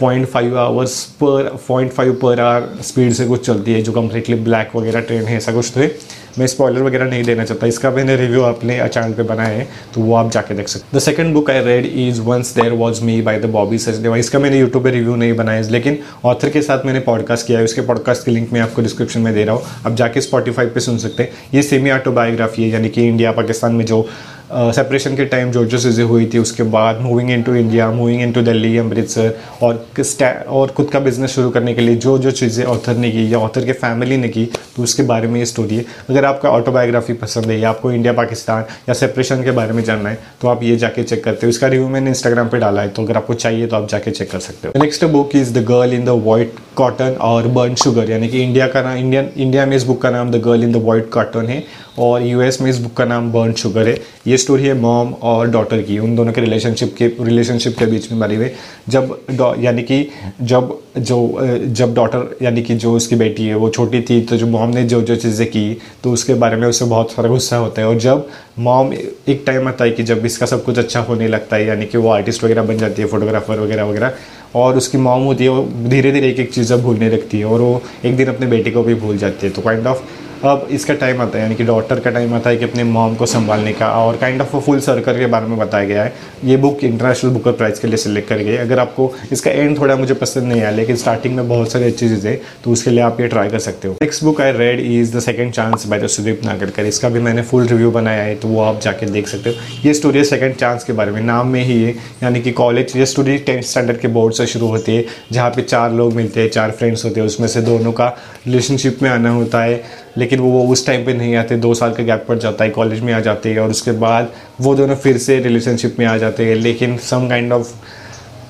पॉइंट 0.00 0.26
फाइव 0.28 0.58
आवर्स 0.58 1.02
पर 1.22 1.50
पॉइंट 1.68 1.92
फाइव 1.92 2.12
पर 2.22 2.40
आवर 2.40 2.82
स्पीड 2.82 3.12
से 3.12 3.26
कुछ 3.26 3.46
चलती 3.46 3.72
है, 3.72 3.82
जो 3.82 3.92
कम्प्लीटली 3.92 4.34
ब्लैक 4.36 4.76
वगैरह 4.76 5.00
ट्रेन 5.00 5.24
है, 5.24 5.36
ऐसा 5.36 5.52
कुछ 5.52 5.70
तो 5.74 5.80
है 5.80 5.94
मैं 6.38 6.46
स्पॉयलर 6.46 6.82
वगैरह 6.82 7.04
नहीं 7.04 7.22
देना 7.24 7.44
चाहता, 7.44 7.66
इसका 7.66 7.90
मैंने 7.90 8.16
रिव्यू 8.16 8.42
अपने 8.42 8.78
चैनल 8.88 9.12
पे 9.12 9.22
बनाया 9.22 9.48
है 9.48 9.66
तो 9.94 10.00
वो 10.00 10.14
आप 10.14 10.30
जाके 10.30 10.54
देख 10.54 10.68
सकते 10.68 10.96
the 10.96 11.00
second 11.00 11.34
book 11.34 11.50
I 11.50 11.60
read 11.64 11.86
is 11.86 12.20
once 12.22 12.54
there 12.54 12.72
was 12.72 13.02
me 13.02 13.20
by 13.22 13.38
the 13.40 13.46
Bobby 13.50 13.78
Sach 13.78 13.94
Sachdeva 13.94 14.16
इसका 14.16 14.38
मैंने 14.38 14.58
यूट्यूब 14.58 14.84
पे 14.84 14.90
रिव्यू 14.90 15.16
नहीं 15.16 15.32
बनाया, 15.36 15.60
लेकिन 15.70 15.98
ऑथर 16.24 16.50
के 16.50 16.62
साथ 16.62 16.86
मैंने 16.86 17.00
पॉडकास्ट 17.00 17.46
किया 17.46 17.58
है, 17.58 17.64
उसके 17.64 17.80
पॉडकास्ट 17.82 18.24
की 18.24 18.30
लिंक 18.30 18.52
मैं 18.52 18.60
आपको 18.60 18.82
डिस्क्रिप्शन 18.82 19.20
में 19.20 19.32
दे 19.34 19.44
रहा 19.44 19.54
हूँ। 19.54 19.62
आप 19.86 19.94
जाके 19.94 20.20
स्पॉटीफाई 20.20 20.66
पर 20.66 20.80
सुन 20.80 20.98
सकते 20.98 21.22
हैं। 21.22 21.30
ये 21.54 21.62
सेमी 21.62 21.90
ऑटोबायोग्राफी 21.90 22.62
है, 22.62 22.68
यानी 22.68 22.88
कि 22.88 23.06
इंडिया 23.08 23.32
पाकिस्तान 23.32 23.74
में 23.74 23.84
जो 23.84 24.06
सेपरेशन 24.50 25.16
के 25.16 25.24
टाइम 25.24 25.50
जो 25.52 25.64
जो 25.64 25.78
चीज़ें 25.78 26.04
हुई 26.04 26.26
थी, 26.26 26.38
उसके 26.38 26.62
बाद 26.70 27.00
moving 27.00 27.30
into 27.30 27.54
India 27.54 27.90
moving 27.90 28.22
into 28.22 28.42
Delhi 28.42 28.76
Amritsar 28.78 29.34
और 29.62 29.74
किस 29.96 30.20
और 30.22 30.70
खुद 30.70 30.88
का 30.90 31.00
बिज़नेस 31.00 31.30
शुरू 31.30 31.50
करने 31.50 31.74
के 31.74 31.80
लिए 31.80 31.96
जो 31.96 32.16
जो 32.18 32.30
चीज़ें 32.32 32.64
ऑथर 32.66 32.96
ने 32.96 33.10
की 33.10 33.32
या 33.32 33.38
ऑथर 33.38 33.64
के 33.66 33.72
फैमिली 33.74 34.16
ने 34.16 34.28
की 34.28 34.44
तो 34.76 34.82
उसके 34.82 35.02
बारे 35.02 35.28
में 35.28 35.38
ये 35.40 35.46
स्टोरी 35.46 35.76
है। 35.76 35.84
अगर 36.10 36.24
आपका 36.24 36.50
ऑटोबायोग्राफी 36.50 37.12
पसंद 37.14 37.46
है 37.46 37.58
या 37.60 37.68
आपको 37.70 37.92
इंडिया 37.92 38.12
पाकिस्तान 38.12 38.64
या 38.88 38.94
सेपरेशन 38.94 39.42
के 39.44 39.50
बारे 39.50 39.72
में 39.72 39.82
जानना 39.84 40.08
है 40.08 40.18
तो 40.42 40.48
आप 40.48 40.62
ये 40.62 40.76
जाके 40.76 41.02
चेक 41.02 41.22
करते 41.24 41.46
हो। 41.46 41.50
इसका 41.50 41.66
रिव्यू 41.66 41.88
मैंने 41.88 42.10
इंस्टाग्राम 42.10 42.48
पर 42.48 42.58
डाला 42.58 42.82
है 42.82 42.88
तो 42.88 43.02
अगर 43.02 43.16
आपको 43.16 43.34
चाहिए 43.34 43.66
तो 43.66 43.76
आप 43.76 43.88
जाके 43.88 44.10
चेक 44.10 44.30
कर 44.30 44.38
सकते 44.40 44.68
हो। 44.68 44.80
Next 44.80 45.04
book 45.06 45.36
is 45.36 45.52
the 45.54 45.64
girl 45.64 45.92
in 45.94 46.04
the 46.04 46.22
white 46.24 46.54
cotton 46.76 47.16
और 47.20 47.48
बर्न 47.50 47.74
शुगर 47.74 48.10
यानी 48.10 48.28
कि 48.28 48.42
इंडिया 48.42 48.66
का 48.68 48.82
नाम 48.82 48.96
इंडियन 48.96 49.30
इंडिया 49.36 49.66
में 49.66 49.76
इस 49.76 49.84
बुक 49.84 50.00
का 50.02 50.10
नाम 50.10 50.30
the 50.30 50.42
girl 50.42 50.64
in 50.64 50.72
the 50.72 50.82
white 50.84 51.10
cotton 51.12 51.46
है 51.46 51.62
और 51.98 52.22
यूएस 52.22 52.60
में 52.60 52.70
इस 52.70 52.78
बुक 52.78 52.94
का 52.96 53.04
नाम 53.04 53.32
बर्न 53.32 53.52
शुगर 53.54 53.88
है। 53.88 53.98
ये 54.26 54.36
स्टोरी 54.40 54.64
है 54.64 54.74
मॉम 54.80 55.12
और 55.22 55.50
डॉटर 55.50 55.82
की। 55.82 55.98
उन 55.98 56.14
दोनों 56.16 56.32
के 56.32 56.40
रिलेशनशिप 56.40 56.94
के 56.98 57.06
रिलेशनशिप 57.20 57.78
के 57.78 57.86
बीच 57.86 58.10
में 58.12 58.20
बनी 58.20 58.36
हुई 58.36 58.50
जब 58.88 59.56
यानी 59.60 59.82
कि 59.82 60.06
जब 60.42 60.78
जो, 60.98 61.38
जब 61.68 61.94
डॉटर 61.94 62.36
यानी 62.42 62.62
कि 62.62 62.74
जो 62.74 62.92
उसकी 62.92 63.16
बेटी 63.16 63.46
है, 63.46 63.54
वो 63.54 63.68
छोटी 63.70 64.00
थी 64.00 64.20
तो 64.22 64.36
जो 64.36 64.46
मॉम 64.48 64.70
ने 64.70 64.82
जो 64.84 65.00
जो 65.02 65.16
चीज़ें 65.16 65.46
की 65.48 65.76
तो 66.04 66.12
उसके 66.12 66.34
बारे 66.36 66.56
में 66.56 66.66
उसे 66.68 66.84
बहुत 66.84 67.12
सारा 67.12 67.28
गुस्सा 67.28 67.56
होता 67.56 67.82
है। 67.82 67.88
और 67.88 67.98
जब 67.98 68.28
मॉम 68.58 68.92
एक 68.92 69.42
टाइम 69.46 69.68
आता 69.68 69.84
है 69.84 69.90
कि 69.90 70.02
जब 70.02 70.24
इसका 70.26 70.46
सब 70.46 70.64
कुछ 70.64 70.78
अच्छा 70.78 71.00
होने 71.00 71.28
लगता 71.28 71.56
है, 71.56 71.66
यानी 71.66 71.86
कि 71.86 71.98
वो 71.98 72.08
आर्टिस्ट 72.10 72.44
वगैरह 72.44 72.62
बन 72.62 72.78
जाती 72.78 73.02
है 73.02 73.08
फोटोग्राफर 73.08 73.60
वगैरह 73.60 73.84
वगैरह, 73.84 74.12
और 74.54 74.76
उसकी 74.76 74.98
मॉम 74.98 75.22
होती 75.22 75.44
है, 75.44 75.50
वो 75.50 75.88
धीरे 75.88 76.12
धीरे 76.12 76.28
एक 76.28 76.38
एक 76.40 76.52
चीज़ें 76.54 76.80
भूलने 76.82 77.10
लगती 77.10 77.38
है, 77.38 77.44
और 77.44 77.60
वो 77.60 77.80
एक 78.04 78.16
दिन 78.16 78.28
अपने 78.28 78.46
बेटे 78.46 78.70
को 78.70 78.82
भी 78.82 78.94
भूल 78.96 79.18
जाती 79.18 79.46
है। 79.46 79.52
तो 79.52 79.62
काइंड 79.62 79.86
ऑफ़ 79.86 80.02
अब 80.44 80.68
इसका 80.70 80.94
टाइम 80.94 81.20
आता 81.20 81.36
है, 81.36 81.42
यानी 81.42 81.54
कि 81.54 81.64
डॉटर 81.64 82.00
का 82.00 82.10
टाइम 82.10 82.34
आता 82.34 82.50
है 82.50 82.56
कि 82.56 82.64
अपने 82.64 82.84
मॉम 82.84 83.14
को 83.14 83.26
संभालने 83.26 83.72
का, 83.72 83.88
और 83.94 84.16
काइंड 84.16 84.40
ऑफ़ 84.40 84.56
फुल 84.56 84.78
सर्कल 84.80 85.18
के 85.18 85.26
बारे 85.26 85.46
में 85.46 85.58
बताया 85.58 85.84
गया 85.84 86.04
है। 86.04 86.12
ये 86.44 86.56
बुक 86.56 86.84
इंटरनेशनल 86.84 87.30
बुकर 87.30 87.52
प्राइज 87.52 87.78
के 87.78 87.88
लिए 87.88 87.96
सिलेक्ट 87.96 88.28
कर 88.28 88.38
गई 88.38 88.56
अगर 88.56 88.78
आपको 88.78 89.12
इसका 89.32 89.50
एंड 89.50 89.78
थोड़ा 89.80 89.96
मुझे 89.96 90.14
पसंद 90.14 90.44
नहीं 90.44 90.60
आया, 90.60 90.70
लेकिन 90.70 90.96
स्टार्टिंग 90.96 91.34
में 91.36 91.48
बहुत 91.48 91.72
सारी 91.72 91.84
अच्छी 91.84 92.08
चीज़ें 92.08 92.38
तो 92.64 92.70
उसके 92.70 92.90
लिए 92.90 93.00
आप 93.00 93.20
ये 93.20 93.28
ट्राई 93.28 93.48
कर 93.48 93.58
सकते 93.58 93.88
हो। 93.88 93.94
Next 93.94 94.24
book 94.24 94.40
I 94.40 94.52
read 94.52 94.80
is 94.82 95.16
the 95.16 95.20
second 95.20 95.52
chance 95.52 95.86
by 95.86 96.00
the 96.00 96.06
Sudeep 96.08 96.44
Nagarkar 96.44 96.86
इसका 96.86 97.08
भी 97.08 97.20
मैंने 97.20 97.42
फुल 97.42 97.66
रिव्यू 97.66 97.90
बनाया 97.90 98.22
है 98.22 98.34
तो 98.36 98.48
वो 98.48 98.62
आप 98.62 98.80
जाके 98.80 99.06
देख 99.08 99.28
सकते 99.28 99.50
हो। 99.50 99.56
ये 99.84 99.94
स्टोरी 99.94 100.18
है 100.18 100.24
सेकेंड 100.24 100.54
चांस 100.54 100.84
के 100.84 100.92
बारे 100.92 101.12
में, 101.12 101.20
नाम 101.22 101.48
में 101.48 101.62
ही 101.62 101.82
है। 101.82 101.94
यानी 102.22 102.40
कि 102.40 102.52
कॉलेज 102.52 102.96
ये 102.96 103.06
स्टोरी 103.06 103.38
टेंथ 103.38 103.62
स्टैंडर्ड 103.64 104.00
के 104.00 104.08
बोर्ड 104.08 104.34
से 104.34 104.46
शुरू 104.46 104.66
होती 104.66 104.96
है, 104.96 105.04
जहाँ 105.32 105.50
पे 105.50 105.62
चार 105.62 105.92
लोग 105.92 106.12
मिलते 106.14 106.40
हैं, 106.40 106.48
चार 106.50 106.70
फ्रेंड्स 106.70 107.04
होते 107.04 107.20
हैं, 107.20 107.26
उसमें 107.26 107.48
से 107.48 107.60
दोनों 107.62 107.92
का 107.92 108.08
रिलेशनशिप 108.46 109.02
में 109.02 109.10
आना 109.10 109.30
होता 109.30 109.62
है। 109.62 109.82
लेकिन 110.18 110.40
वो 110.40 110.66
उस 110.66 110.86
टाइम 110.86 111.04
पे 111.06 111.14
नहीं 111.14 111.34
आते, 111.36 111.56
दो 111.56 111.74
साल 111.74 111.92
का 111.94 112.02
गैप 112.02 112.24
पड़ 112.28 112.38
जाता 112.38 112.64
है 112.64 112.70
कॉलेज 112.70 113.00
में 113.00 113.12
आ 113.12 113.20
जाते 113.20 113.50
हैं 113.50 113.58
और 113.58 113.70
उसके 113.70 113.92
बाद 114.00 114.32
वो 114.60 114.74
दोनों 114.74 114.96
फिर 114.96 115.18
से 115.18 115.38
रिलेशनशिप 115.40 115.96
में 115.98 116.06
आ 116.06 116.16
जाते 116.16 116.46
हैं, 116.46 116.54
लेकिन 116.56 116.96
सम 117.00 117.28
काइंड 117.28 117.52
ऑफ़ 117.52 117.72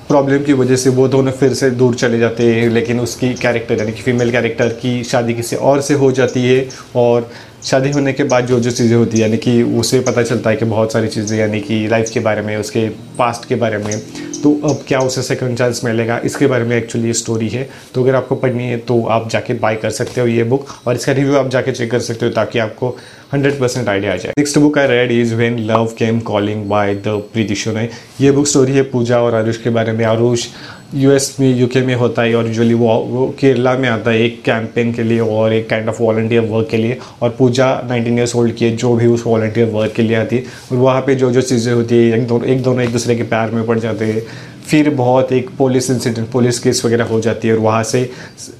प्रॉब्लम 0.07 0.43
की 0.43 0.53
वजह 0.53 0.75
से 0.75 0.89
वो 0.89 1.07
दोनों 1.07 1.31
फिर 1.31 1.53
से 1.53 1.69
दूर 1.71 1.95
चले 1.95 2.17
जाते 2.19 2.43
हैं, 2.53 2.69
लेकिन 2.69 2.99
उसकी 2.99 3.33
कैरेक्टर 3.33 3.77
यानी 3.77 3.91
कि 3.91 4.01
फ़ीमेल 4.01 4.31
कैरेक्टर 4.31 4.69
की 4.81 5.03
शादी 5.03 5.33
किसी 5.33 5.55
और 5.55 5.81
से 5.81 5.93
हो 5.93 6.11
जाती 6.11 6.43
है 6.45 6.67
और 6.95 7.29
शादी 7.63 7.91
होने 7.91 8.13
के 8.13 8.23
बाद 8.23 8.45
जो 8.47 8.59
जो 8.59 8.71
चीज़ें 8.71 8.95
होती 8.97 9.17
है, 9.17 9.21
यानी 9.23 9.37
कि 9.37 9.61
उसे 9.63 9.99
पता 10.01 10.23
चलता 10.23 10.49
है 10.49 10.55
कि 10.55 10.65
बहुत 10.65 10.93
सारी 10.93 11.07
चीज़ें, 11.07 11.37
यानी 11.39 11.59
कि 11.61 11.87
लाइफ 11.87 12.09
के 12.09 12.19
बारे 12.19 12.41
में, 12.41 12.55
उसके 12.57 12.87
पास्ट 13.17 13.47
के 13.49 13.55
बारे 13.55 13.77
में 13.77 13.99
तो 14.43 14.51
अब 14.65 14.83
क्या 14.87 14.99
उसे 14.99 15.21
सेकंड 15.21 15.57
चांस 15.57 15.81
मिलेगा? 15.85 16.17
इसके 16.25 16.47
बारे 16.47 16.63
में 16.65 16.75
एक्चुअली 16.77 17.13
स्टोरी 17.13 17.47
है। 17.49 17.67
तो 17.93 18.03
अगर 18.03 18.15
आपको 18.15 18.35
पढ़नी 18.35 18.63
है 18.63 18.77
तो 18.77 19.01
आप 19.07 19.29
जाके 19.29 19.53
बाय 19.55 19.75
कर 19.75 19.89
सकते 19.89 20.21
हो 20.21 20.27
ये 20.27 20.43
बुक 20.43 20.67
और 20.87 20.95
इसका 20.95 21.11
रिव्यू 21.11 21.35
आप 21.37 21.49
जाके 21.49 21.71
चेक 21.71 21.91
कर 21.91 21.99
सकते 21.99 22.25
हो 22.25 22.31
ताकि 22.31 22.59
आपको 22.59 22.89
100 23.33 23.59
परसेंट 23.59 23.89
आइडिया 23.89 24.13
आ 24.13 24.15
जाए। 24.15 24.33
Next 24.37 24.57
book 24.57 24.77
I 24.77 24.87
read 24.87 25.11
is 25.11 25.35
when 25.35 25.59
love 25.67 25.85
came 25.97 26.19
calling 26.19 26.65
by 26.69 26.95
the 26.97 27.21
Preeti 27.33 27.55
Shenoy 27.55 27.89
ये 28.21 28.31
बुक 28.31 28.47
स्टोरी 28.47 28.73
है 28.73 28.83
पूजा 28.91 29.19
और 29.21 29.35
आरुष 29.35 29.57
के 29.57 29.69
बारे 29.69 29.91
में। 29.91 30.03
आरुष 30.05 30.47
यूएस 30.95 31.35
में 31.39 31.55
यूके 31.55 31.81
में 31.81 31.93
होता 31.95 32.21
है 32.21 32.35
और 32.35 32.47
यूजली 32.47 32.73
वो 32.73 32.95
वो 33.09 33.27
केरला 33.39 33.73
में 33.77 33.87
आता 33.89 34.11
है 34.11 34.21
एक 34.21 34.41
कैंपेन 34.43 34.91
के 34.93 35.03
लिए 35.03 35.19
और 35.19 35.53
एक 35.53 35.69
काइंड 35.69 35.89
ऑफ़ 35.89 36.01
वॉल्टियर 36.01 36.43
वर्क 36.43 36.67
के 36.71 36.77
लिए 36.77 36.97
और 37.21 37.29
पूजा 37.29 37.71
19 37.89 38.17
ईयर्स 38.17 38.35
ओल्ड 38.35 38.55
की 38.55 38.65
है, 38.65 38.75
जो 38.75 38.93
भी 38.95 39.07
उस 39.07 39.23
वॉल्टियर 39.27 39.69
वर्क 39.69 39.93
के 39.93 40.01
लिए 40.01 40.15
आती 40.15 40.35
है। 40.35 40.43
और 40.71 40.77
वहाँ 40.77 41.01
पे 41.01 41.15
जो 41.15 41.31
जो 41.31 41.41
चीज़ें 41.41 41.73
होती 41.73 41.95
है, 41.95 42.17
एक 42.19 42.27
दोनों 42.27 42.47
एक 42.47 42.63
दोनों 42.63 42.83
एक 42.83 42.91
दूसरे 42.91 43.15
के 43.15 43.23
प्यार 43.23 43.51
में 43.51 43.65
पड़ 43.65 43.79
जाते 43.79 44.05
हैं। 44.05 44.21
फिर 44.67 44.89
बहुत 44.89 45.31
एक 45.31 45.49
पुलिस 45.49 45.89
इंसिडेंट 45.91 46.29
पुलिस 46.29 46.59
केस 46.59 46.81
वगैरह 46.85 47.05
हो 47.05 47.19
जाती 47.21 47.47
है 47.47 47.53
और 47.53 47.59
वहाँ 47.59 47.83
से 47.83 48.09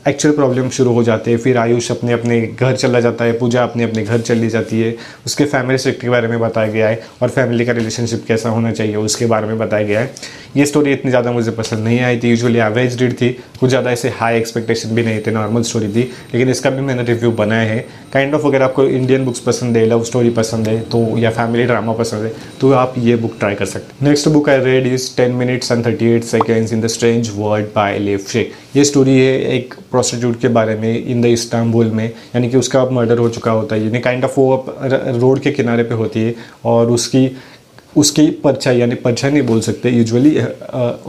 एक्चुअल 0.08 0.36
प्रॉब्लम 0.36 0.70
शुरू 0.70 0.94
हो 0.94 1.04
जाते 1.04 1.32
हैं। 1.32 1.38
फिर 1.38 1.58
आयुष 1.58 1.92
अपने 1.92 2.14
अपने 2.14 2.42
घर 2.42 2.76
चला 2.76 3.00
जाता 3.00 3.26
है, 3.26 3.38
पूजा 3.38 3.64
अपने 3.64 3.84
अपने 3.84 4.04
घर 4.04 4.22
चली 4.22 4.50
जाती 4.50 4.82
है। 4.82 4.96
उसके 5.26 5.46
फैमिली 5.46 5.78
सेक्टर 5.78 6.02
के 6.02 6.10
बारे 6.10 6.28
में 6.28 6.40
बताया 6.40 6.72
गया 6.72 6.90
है 6.90 7.04
और 7.22 7.30
फैमिली 7.30 7.66
का 7.66 7.72
रिलेशनशिप 7.72 8.24
कैसा 8.28 8.50
होना 8.50 8.72
चाहिए, 8.72 8.96
उसके 8.96 9.26
बारे 9.26 9.48
में 9.48 9.58
बताया 9.58 9.86
गया 9.86 10.00
है। 10.00 10.40
ये 10.55 10.65
स्टोरी 10.65 10.91
इतनी 10.91 11.12
ज़्यादा 11.12 11.31
मुझे 11.31 11.51
पसंद 11.51 11.84
नहीं 11.84 12.00
आई 12.01 12.17
थी 12.20 12.29
यूजुअली 12.29 12.60
एवरेज 12.60 13.01
रीड 13.01 13.13
थी। 13.13 13.29
कुछ 13.60 13.70
ज़्यादा 13.70 13.91
ऐसे 13.91 14.10
हाई 14.12 14.38
एक्सपेक्टेशन 14.38 14.96
भी 14.96 15.03
नहीं 15.03 15.20
थे 15.27 15.31
नॉर्मल 15.31 15.62
स्टोरी 15.63 15.88
थी। 15.88 16.01
लेकिन 16.34 16.50
इसका 16.50 16.70
भी 16.70 16.81
मैंने 16.81 17.03
रिव्यू 17.03 17.31
बनाया 17.34 17.70
है। 17.70 17.86
काइंड 18.13 18.34
ऑफ़ 18.36 18.46
अगर 18.48 18.62
आपको 18.62 18.84
इंडियन 18.86 19.25
बुक्स 19.25 19.39
पसंद 19.41 19.77
है 19.77 19.86
लव 19.86 20.03
स्टोरी 20.03 20.29
पसंद 20.31 20.67
है 20.67 20.79
तो 20.91 21.05
या 21.17 21.29
फैमिली 21.31 21.65
ड्रामा 21.65 21.93
पसंद 21.93 22.24
है 22.24 22.34
तो 22.62 22.72
आप 22.74 22.93
ये 23.00 23.15
बुक 23.17 23.36
ट्राई 23.39 23.55
कर 23.55 23.65
सकते 23.65 23.93
हैं। 23.93 24.10
Next 24.10 24.27
book 24.29 24.50
I 24.50 24.60
read 24.62 24.88
is 24.88 25.10
ten 25.17 25.31
minutes 25.36 25.72
and 25.72 25.86
thirty 25.86 26.12
eight 26.15 26.24
seconds 26.24 26.74
in 26.74 26.81
the 26.81 26.88
strange 26.88 27.31
world 27.36 27.67
by 27.75 27.98
Elif 28.00 28.27
Shafak 28.29 28.53
ये 28.75 28.84
स्टोरी 28.86 29.17
है 29.20 29.39
एक 29.53 29.74
प्रोस्टिट्यूट 29.91 30.39
के 30.41 30.48
बारे 30.50 30.75
में 30.75 31.05
इन 31.05 31.22
द 31.22 31.25
इस्तांबुल 31.27 31.88
में। 31.88 32.05
यानी 32.05 32.50
कि 32.50 32.58
उसका 32.58 32.84
मर्डर 32.91 33.17
हो 33.17 33.29
चुका 33.29 33.51
होता 33.51 33.75
है। 33.75 33.84
यानी 33.84 34.00
काइंड 34.00 34.24
ऑफ़ 34.25 34.39
वो 34.39 34.65
रोड 34.81 35.39
के 35.39 35.51
किनारे 35.51 35.84
पे 35.84 35.96
होती 35.96 36.20
है, 36.20 36.36
और 36.65 36.91
उसकी 36.91 37.25
उसकी 37.95 38.29
परछाई, 38.43 38.77
यानी 38.77 38.95
परछाई 38.95 39.31
नहीं 39.31 39.41
बोल 39.43 39.60
सकते 39.62 39.89
यूजुअली 39.89 40.38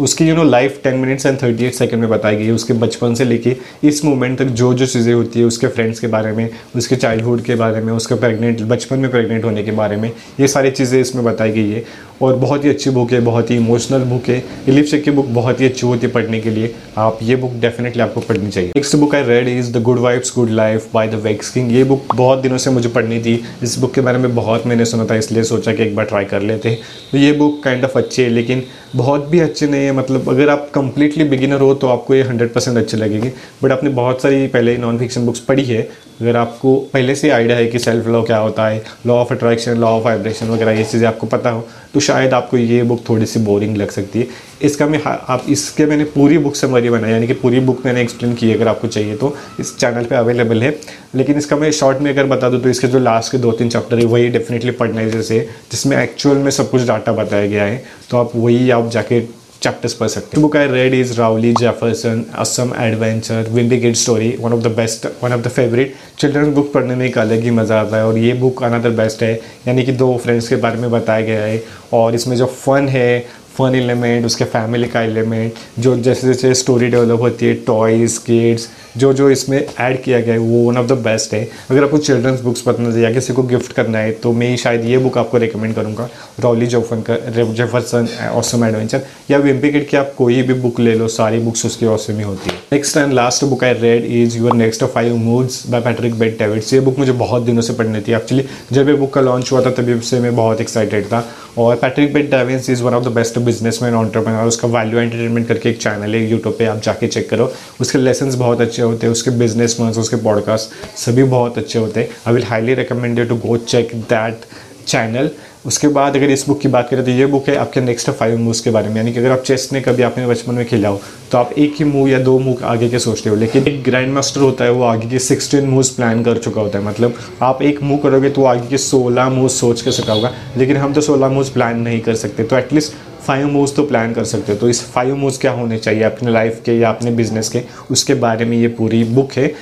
उसकी 0.04 0.28
you 0.28 0.34
know 0.34 0.44
life 0.44 0.80
ten 0.84 0.94
minutes 0.98 1.26
and 1.26 1.40
thirty 1.42 1.64
eight 1.64 1.74
second 1.74 2.00
में 2.00 2.08
बताई 2.10 2.36
गई 2.36 2.46
है, 2.46 2.52
उसके 2.52 2.72
बचपन 2.74 3.14
से 3.14 3.24
लेके 3.24 3.56
इस 3.84 4.04
मोमेंट 4.04 4.38
तक 4.38 4.44
जो 4.44 4.72
जो 4.74 4.86
चीज़ें 4.86 5.12
होती 5.14 5.40
है, 5.40 5.44
उसके 5.46 5.66
फ्रेंड्स 5.68 6.00
के 6.00 6.06
बारे 6.06 6.32
में, 6.32 6.48
उसके 6.76 6.96
चाइल्डहुड 6.96 7.42
के 7.42 7.54
बारे 7.54 7.80
में, 7.80 7.92
उसके 7.92 8.14
प्रेगनेंट 8.14 8.62
बचपन 8.68 8.98
में 8.98 9.10
प्रेगनेंट 9.10 9.44
होने 9.44 9.62
के 9.62 9.70
बारे 9.72 9.96
में, 9.96 10.10
ये 10.40 10.48
सारी 10.48 10.70
चीज़ें 10.70 11.00
इसमें 11.00 11.24
बताई 11.24 11.52
गई 11.52 11.70
है। 11.70 11.84
और 12.22 12.36
बहुत 12.36 12.64
ही 12.64 12.70
अच्छी 12.70 12.90
बुक 12.90 13.12
है, 13.12 13.20
बहुत 13.20 13.50
ही 13.50 13.56
इमोशनल 13.56 14.02
बुक 14.04 14.28
है। 14.28 14.42
इलिप 14.68 14.86
शेख 14.86 15.04
की 15.04 15.10
बुक 15.10 15.26
बहुत 15.30 15.60
ही 15.60 15.66
अच्छी 15.66 15.86
होती 15.86 16.06
है 16.06 16.12
पढ़ने 16.12 16.40
के 16.40 16.50
लिए। 16.50 16.74
आप 16.98 17.18
ये 17.22 17.36
बुक 17.36 17.52
डेफिनेटली 17.60 18.02
आपको 18.02 18.20
पढ़नी 18.20 18.50
चाहिए। 18.50 18.68
Next 18.68 18.96
book 18.96 19.14
I 19.14 19.22
read 19.24 19.48
is 19.48 19.72
the 19.72 19.82
good 19.82 19.98
vibes 19.98 20.32
good 20.34 20.50
life 20.50 20.88
by 20.94 21.08
the 21.08 21.14
Vex 21.22 21.50
King 21.50 21.72
ये 21.72 21.84
बुक 21.84 22.14
बहुत 22.16 22.38
दिनों 22.38 22.58
से 22.58 22.70
मुझे 22.70 22.88
पढ़नी 22.90 23.20
थी। 23.20 23.34
इस 23.62 23.78
बुक 23.78 23.94
के 23.94 24.00
बारे 24.00 24.18
में 24.18 24.34
बहुत 24.34 24.66
मैंने 24.66 24.84
सुना 24.84 25.06
था, 25.06 25.16
इसलिए 25.16 25.42
सोचा 25.44 25.72
कि 25.72 25.82
एक 25.82 25.96
बार 25.96 26.04
ट्राई 26.04 26.24
कर 26.24 26.42
लेते 26.42 26.78
तो 27.12 27.18
ये 27.18 27.32
बुक 27.32 27.62
काइंड 27.64 27.84
ऑफ़ 27.84 27.98
अच्छी 27.98 28.22
है, 28.22 28.28
लेकिन 28.30 28.62
बहुत 28.96 29.26
भी 29.28 29.38
अच्छे 29.40 29.66
नहीं 29.66 29.84
है। 29.84 29.92
मतलब 29.92 30.28
अगर 30.28 30.48
आप 30.50 30.70
कंप्लीटली 30.74 31.24
बिगिनर 31.24 31.60
हो 31.60 31.74
तो 31.74 31.88
आपको 31.88 32.14
ये 32.14 32.22
हंड्रेड 32.22 32.52
परसेंट 32.54 32.78
अच्छी 32.78 32.96
लगेगी। 32.96 33.28
बट 33.62 33.72
आपने 33.72 33.90
बहुत 33.92 34.22
सारी 34.22 34.46
पहले 34.48 34.76
नॉन 34.78 34.98
फिक्शन 34.98 35.26
बुक्स 35.26 35.40
पढ़ी 35.40 35.64
है। 35.64 35.82
अगर 36.20 36.36
आपको 36.36 36.74
पहले 36.92 37.14
से 37.14 37.30
आइडिया 37.30 37.56
है 37.56 37.66
कि 37.66 37.78
सेल्फ 37.78 38.06
लॉ 38.06 38.22
क्या 38.22 38.38
होता 38.38 38.66
है 38.66 38.82
law 39.06 39.14
of 39.14 39.32
attraction 39.34 39.76
law 39.76 39.88
of 39.88 40.04
vibration 40.04 40.48
वगैरह, 40.48 40.72
ये 40.72 40.84
चीज़ें 40.84 41.06
आपको 41.08 41.26
पता 41.26 41.50
हो 41.50 41.66
तो 41.94 42.00
शायद 42.00 42.34
आपको 42.34 42.56
ये 42.56 42.82
बुक 42.82 43.02
थोड़ी 43.08 43.26
सी 43.26 43.40
बोरिंग 43.40 43.76
लग 43.76 43.90
सकती 43.90 44.18
है। 44.18 44.26
इसका 44.62 44.86
मैं 44.86 45.00
आप 45.04 45.44
इसके 45.48 45.86
मैंने 45.86 46.04
पूरी 46.04 46.38
बुक 46.38 46.54
समरी 46.56 46.90
बनाई, 46.90 47.10
यानी 47.10 47.26
कि 47.26 47.32
पूरी 47.32 47.60
बुक 47.60 47.84
मैंने 47.86 48.02
एक्सप्लेन 48.02 48.34
की 48.34 48.48
है 48.48 48.54
अगर 48.54 48.68
आपको 48.68 48.88
चाहिए 48.88 49.16
तो। 49.16 49.34
इस 49.60 49.76
चैनल 49.78 50.04
पे 50.04 50.14
अवेलेबल 50.14 50.62
है। 50.62 50.70
लेकिन 51.14 51.38
इसका 51.38 51.56
मैं 51.56 51.70
शॉर्ट 51.72 51.98
में 51.98 52.10
अगर 52.12 52.26
बता 52.26 52.48
दूँ 52.48 52.60
तो 52.60 52.68
इसके 52.68 52.88
जो 52.88 52.98
लास्ट 52.98 53.32
के 53.32 53.38
दो 53.38 53.52
तीन 53.52 53.68
चैप्टर 53.68 53.98
है, 53.98 54.04
वही 54.04 54.28
डेफिनेटली 54.28 54.70
पढ़ना 54.70 55.00
है 55.00 55.10
जैसे, 55.10 55.40
जिसमें 55.72 55.96
एक्चुअल 55.96 56.36
में 56.36 56.50
सब 56.50 56.70
कुछ 56.70 56.86
डाटा 56.86 57.12
बताया 57.12 57.46
गया 57.46 57.64
है। 57.64 57.84
तो 58.10 58.16
आप 58.16 58.30
वही 58.36 58.70
आप 58.70 58.90
जाके 58.90 59.41
चैप्टर्स 59.62 59.94
पढ़ 59.94 60.08
सकते 60.08 60.36
हैं 60.36 60.42
book 60.42 60.56
I 60.56 60.66
read 60.68 60.94
is 60.94 61.12
Rowley 61.18 61.52
Jefferson 61.52 62.24
awesome 62.38 62.72
adventure 62.80 63.50
Wimpy 63.52 63.78
kid 63.80 63.96
story 63.96 64.34
one 64.40 64.52
of 64.52 64.60
the 64.60 64.66
best 64.76 65.06
one 65.24 65.32
of 65.32 65.40
the 65.40 65.48
favourite 65.48 65.94
children 66.18 66.52
book 66.54 66.72
पढ़ने 66.72 66.94
में 66.94 67.06
एक 67.06 67.18
अलग 67.18 67.42
ही 67.42 67.50
मज़ा 67.50 67.80
आता 67.80 67.96
है 67.96 68.06
और 68.06 68.18
ये 68.18 68.32
बुक 68.34 68.62
अनदर 68.64 68.90
बेस्ट 68.96 69.22
है। 69.22 69.32
यानी 69.68 69.82
कि 69.82 69.92
दो 69.92 70.16
फ्रेंड्स 70.24 70.48
के 70.48 70.56
बारे 70.56 70.76
में 70.76 70.90
बताया 70.90 71.20
गया 71.20 71.42
है 71.42 71.62
और 71.92 72.14
इसमें 72.14 72.36
जो 72.36 72.46
फ़न 72.46 72.88
है 72.88 73.26
फ़न 73.58 73.74
एलिमेंट 73.74 74.26
उसके 74.26 74.44
फैमिली 74.46 74.88
का 74.88 75.00
एलिमेंट 75.02 75.54
जो 75.78 75.96
जैसे 75.98 76.26
जैसे 76.26 76.54
स्टोरी 76.54 76.88
डेवलप 76.88 77.20
होती 77.20 77.46
है 77.46 77.54
टॉयज़ 77.66 78.18
किड्स 78.26 78.68
जो 78.96 79.12
जो 79.12 79.28
इसमें 79.30 79.58
ऐड 79.58 80.02
किया 80.02 80.20
गया 80.20 80.34
है, 80.34 80.38
वो 80.38 80.58
वन 80.68 80.76
ऑफ़ 80.78 80.86
द 80.86 80.92
बेस्ट 81.04 81.32
है। 81.34 81.48
अगर 81.70 81.84
आपको 81.84 81.98
चिल्ड्रंस 81.98 82.40
बुक्स 82.40 82.60
पसंद 82.62 82.94
है 82.94 83.02
या 83.02 83.12
किसी 83.12 83.32
को 83.32 83.42
गिफ्ट 83.42 83.72
करना 83.72 83.98
है 83.98 84.10
तो 84.22 84.32
मैं 84.32 84.56
शायद 84.56 84.84
ये 84.84 84.98
बुक 84.98 85.18
आपको 85.18 85.38
रिकमेंड 85.38 85.74
करूँगा 85.74 86.08
रॉली 86.40 86.66
जोफन 86.66 87.02
का 87.08 87.16
जेफरसन 87.52 88.08
ऑसम 88.32 88.64
एडवेंचर 88.64 89.02
या 89.30 89.38
विम्पी 89.38 89.70
किट 89.72 89.88
की 89.88 89.96
आप 89.96 90.12
कोई 90.18 90.42
भी 90.42 90.54
बुक 90.54 90.80
ले 90.80 90.94
लो, 90.94 91.08
सारी 91.08 91.38
बुक्स 91.38 91.66
उसकी 91.66 91.86
ऑसम 91.86 92.16
ही 92.16 92.22
होती 92.22 92.50
है। 92.50 92.56
Next 92.72 92.96
and 92.96 93.12
last 93.12 93.44
book 93.44 93.64
I 93.64 93.72
read 93.80 94.04
is 94.22 94.38
your 94.38 94.56
next 94.56 94.84
five 94.84 95.16
moves 95.18 95.62
by 95.70 95.80
Patrick 95.80 96.18
Bet 96.18 96.38
David 96.38 96.72
ये 96.74 96.80
बुक 96.80 96.98
मुझे 96.98 97.12
बहुत 97.14 97.42
दिनों 97.42 97.62
से 97.62 97.72
पढ़नी 97.72 98.00
थी। 98.00 98.12
एक्चुअली 98.14 98.44
जब 98.72 98.88
ये 98.88 98.94
बुक 98.94 99.12
का 99.14 99.20
लॉन्च 99.20 99.52
हुआ 99.52 99.64
था, 99.64 99.70
तभी 99.70 100.00
से 100.00 100.20
मैं 100.20 100.34
बहुत 100.36 100.60
एक्साइटेड 100.60 101.06
था। 101.06 101.24
और 101.58 101.74
Patrick 101.76 102.12
Bet 102.12 102.30
David's 102.30 102.68
is 102.70 102.82
one 102.82 102.94
of 102.94 103.04
the 103.04 103.08
best 103.14 103.38
businessman 103.44 103.94
entrepreneur 103.94 104.46
उसका 104.46 104.68
वैल्यू 104.70 104.98
एंटरटेनमेंट 104.98 105.46
करके 105.48 105.70
एक 105.70 105.78
चैनल 105.78 106.14
है 106.14 106.24
यूट्यूब 106.24 106.54
पे, 106.58 106.64
आप 106.66 106.80
जाके 106.82 107.06
चेक 107.08 107.28
करो। 107.30 107.52
उसके 107.80 107.98
लेसन 107.98 108.36
बहुत 108.38 108.60
अच्छे 108.60 108.82
होते 108.82 109.06
हैं, 109.06 109.12
उसके 109.12 109.30
बिज़नेस 109.38 109.76
मैन 109.80 110.00
उसके 110.00 110.16
पॉडकास्ट 110.24 110.98
सभी 110.98 111.22
बहुत 111.30 111.58
अच्छे 111.58 111.78
होते 111.78 112.00
हैं। 112.00 112.08
I 112.26 112.34
will 112.34 112.44
highly 112.44 112.74
recommend 112.74 113.18
you 113.18 113.24
to 113.24 113.36
go 113.38 113.56
check 113.58 113.94
that 113.94 114.44
channel 114.86 115.30
उसके 115.66 115.88
बाद 115.88 116.16
अगर 116.16 116.30
इस 116.30 116.44
बुक 116.46 116.60
की 116.60 116.68
बात 116.68 116.88
करें 116.90 117.04
तो 117.04 117.10
ये 117.10 117.26
बुक 117.26 117.48
है 117.48 117.54
आपके 117.56 117.80
नेक्स्ट 117.80 118.10
फाइव 118.10 118.38
मूव्स 118.38 118.60
के 118.60 118.70
बारे 118.70 118.88
में। 118.88 118.96
यानी 118.96 119.12
कि 119.12 119.18
अगर 119.18 119.30
आप 119.30 119.42
चेस 119.46 119.68
ने 119.72 119.80
कभी 119.80 120.02
आपने 120.02 120.26
बचपन 120.26 120.54
में 120.54 120.64
खेला 120.66 120.88
हो 120.88 121.00
तो 121.32 121.38
आप 121.38 121.52
एक 121.54 121.74
ही 121.78 121.84
मूव 121.84 122.08
या 122.08 122.18
दो 122.20 122.38
मूव 122.38 122.64
आगे 122.64 122.88
के 122.88 122.98
सोचते 122.98 123.30
हो, 123.30 123.36
लेकिन 123.36 123.68
एक 123.68 123.82
ग्रैंड 123.84 124.12
मास्टर 124.12 124.40
होता 124.40 124.64
है, 124.64 124.70
वो 124.70 124.84
आगे 124.84 125.08
के 125.08 125.18
सिक्सटीन 125.18 125.66
मूव्स 125.66 125.88
प्लान 125.90 126.22
कर 126.24 126.38
चुका 126.38 126.60
होता 126.60 126.78
है। 126.78 126.84
मतलब 126.84 127.14
आप 127.42 127.62
एक 127.62 127.82
मूव 127.82 127.98
करोगे 127.98 128.30
तो 128.30 128.44
आगे 128.44 128.66
के 128.68 128.78
सोलह 128.78 129.28
मूव 129.28 129.48
सोच 129.50 129.82
के 129.82 129.92
सका 129.92 130.12
होगा, 130.12 130.32
लेकिन 130.56 130.76
हम 130.76 130.92
तो 130.92 131.00
सोलह 131.00 131.28
मूव्स 131.28 131.50
प्लान 131.50 131.80
नहीं 131.80 132.00
कर 132.00 132.14
सकते। 132.16 132.44
तो 132.44 132.58
एटलीस्ट 132.58 132.92
फाइव 133.26 133.48
मूव्स 133.48 133.74
तो 133.76 133.82
प्लान 133.82 134.12
कर 134.12 134.24
सकते 134.24 134.52
हो। 134.52 134.58
तो 134.58 134.68
इस 134.68 134.82
फाइव 134.84 135.16
मूव्स 135.16 135.38
क्या 135.38 135.52
होने 135.52 135.78
चाहिए 135.78 136.02
अपने 136.02 136.30
लाइफ 136.30 136.62
के 136.64 136.78
या 136.78 136.88
अपने 136.88 137.10
बिज़नेस 137.10 137.48
के? 137.48 137.62
उसके 137.90 138.14
बारे 138.14 138.44
में 138.44 138.56
ये 138.56 138.68
पूरी 138.68 139.04
बुक 139.04 139.32
है। 139.32 139.54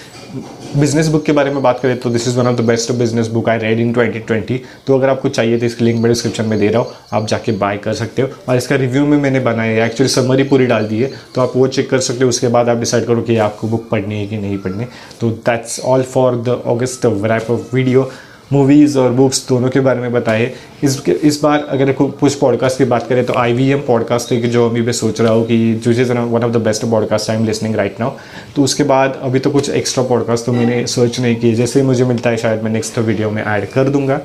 बिज़नेस 0.77 1.07
बुक 1.09 1.25
के 1.25 1.33
बारे 1.33 1.51
में 1.51 1.63
बात 1.63 1.81
करें 1.81 1.97
तो 1.99 2.11
this 2.11 2.27
is 2.29 2.37
one 2.39 2.47
of 2.47 2.57
the 2.57 2.65
best 2.65 2.93
business 2.93 3.27
book 3.27 3.49
I 3.49 3.59
read 3.59 3.81
in 3.81 3.93
2020 3.93 4.59
तो 4.87 4.95
अगर 4.95 5.09
आपको 5.09 5.29
चाहिए 5.29 5.59
तो 5.59 5.67
इसकी 5.67 5.85
लिंक 5.85 5.99
मैं 6.01 6.11
डिस्क्रिप्शन 6.11 6.45
में 6.45 6.59
दे 6.59 6.69
रहा 6.69 6.83
हूँ। 6.83 6.93
आप 7.13 7.27
जाके 7.27 7.53
बाय 7.53 7.77
कर 7.77 7.95
सकते 7.95 8.23
हो। 8.23 8.29
और 8.49 8.57
इसका 8.57 8.77
रिव्यू 8.77 9.07
में 9.07 9.17
मैंने 9.19 9.41
बनाया 9.41 9.73
है। 9.73 9.87
एक्चुअली 9.87 10.13
समरी 10.13 10.43
पूरी 10.45 10.67
डाल 10.67 10.87
दी 10.87 11.01
है। 11.03 11.11
तो 11.35 11.41
आप 11.41 11.53
वो 11.57 11.67
चेक 11.67 11.91
कर 11.91 12.01
सकते 12.01 12.25
हो। 12.25 12.29
उसके 12.29 12.49
बाद 12.49 12.69
आप 12.69 12.77
डिसाइड 12.77 13.07
करो 13.07 13.23
कि 13.23 13.37
आपको 13.37 13.69
बुक 13.69 13.89
पढ़नी 13.91 14.21
है 14.21 14.27
कि 14.27 14.37
नहीं 14.37 14.59
पढ़नी। 14.59 14.87
तो 15.21 15.31
that's 15.31 15.81
all 15.81 16.03
for 16.03 16.37
the 16.37 16.63
August 16.67 17.07
wrap 17.07 17.51
of 17.51 17.75
video 17.75 18.11
movies 18.53 18.99
और 18.99 19.13
बुक्स 19.13 19.47
दोनों 19.49 19.69
के 19.71 19.81
बारे 19.81 20.01
में 20.01 20.13
बताए। 20.13 20.51
इस 20.85 20.99
इस 21.09 21.41
बार 21.43 21.67
अगर 21.71 21.93
कुछ 21.93 22.35
पॉडकास्ट 22.35 22.79
की 22.79 22.85
बात 22.85 23.07
करें 23.09 23.25
तो 23.27 23.35
आई 23.39 23.53
वी 23.53 23.69
एम 23.71 23.81
पॉडकास्ट 23.87 24.33
है 24.33 24.49
जो 24.51 24.69
अभी 24.69 24.83
मैं 24.83 24.93
सोच 24.93 25.21
रहा 25.21 25.33
हूँ 25.33 25.47
कि 25.47 25.75
जो 25.75 25.91
is 25.93 26.13
one 26.13 26.45
of 26.45 26.53
the 26.53 26.63
best 26.65 26.85
podcast 26.91 27.31
I 27.31 27.37
am 27.37 27.45
listening 27.47 27.75
right 27.77 28.01
now 28.01 28.11
तो 28.57 28.63
उसके 28.63 28.85
बाद 28.85 29.19
अभी 29.23 29.39
तो 29.39 29.51
कुछ 29.51 29.71
एक्स्ट्रा 29.71 30.05
पॉडकास्ट 30.05 30.47
तो 30.47 30.53
मैंने 30.53 30.87
सर्च 30.89 31.21
नहीं 31.21 31.37
किए। 31.37 31.55
जैसे 31.55 31.81
ही 31.81 31.87
मुझे 31.87 32.05
मिलता 32.05 32.31
है, 32.31 32.37
शायद 32.37 32.63
मैं 32.63 32.71
नेक्स्ट 32.71 32.99
वीडियो 33.01 33.31
में 33.31 33.43
ऐड 33.45 33.69
कर 33.73 33.89
दूँगा। 33.89 34.21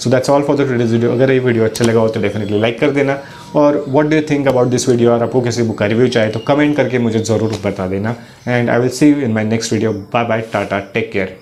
So 0.00 0.10
that's 0.10 0.30
all 0.30 0.42
for 0.42 0.56
the 0.56 0.60
video 0.60 1.12
अगर 1.12 1.30
ये 1.32 1.38
वीडियो 1.38 1.64
अच्छा 1.64 1.84
लगा 1.84 2.00
हो 2.00 2.08
तो 2.08 2.20
डेफिनेटली 2.20 2.60
लाइक 2.60 2.78
कर 2.80 2.90
देना। 2.90 3.18
और 3.56 3.84
what 3.88 4.06
do 4.06 4.20
think 4.30 4.48
about 4.48 4.68
this 4.68 4.88
video 4.88 5.12
और 5.12 5.22
आपको 5.22 5.40
किसी 5.40 5.62
बुक 5.62 5.78
का 5.78 5.86
रिव्यू 5.86 6.08
चाहिए 6.08 6.30
तो 6.30 6.40
कमेंट 6.46 6.76
करके 6.76 6.98
मुझे 6.98 7.18
ज़रूर 7.20 7.58
बता 7.64 7.86
देना। 7.86 8.16
And 8.48 8.70
I 8.70 8.78
will 8.78 8.88
see 8.90 9.10
you 9.10 9.20
in 9.20 9.32
my 9.32 9.44
next 9.44 9.72
video 9.72 9.92
bye 9.92 10.24
bye 10.24 10.40
tata 10.52 10.78
take 10.94 11.10
care 11.12 11.36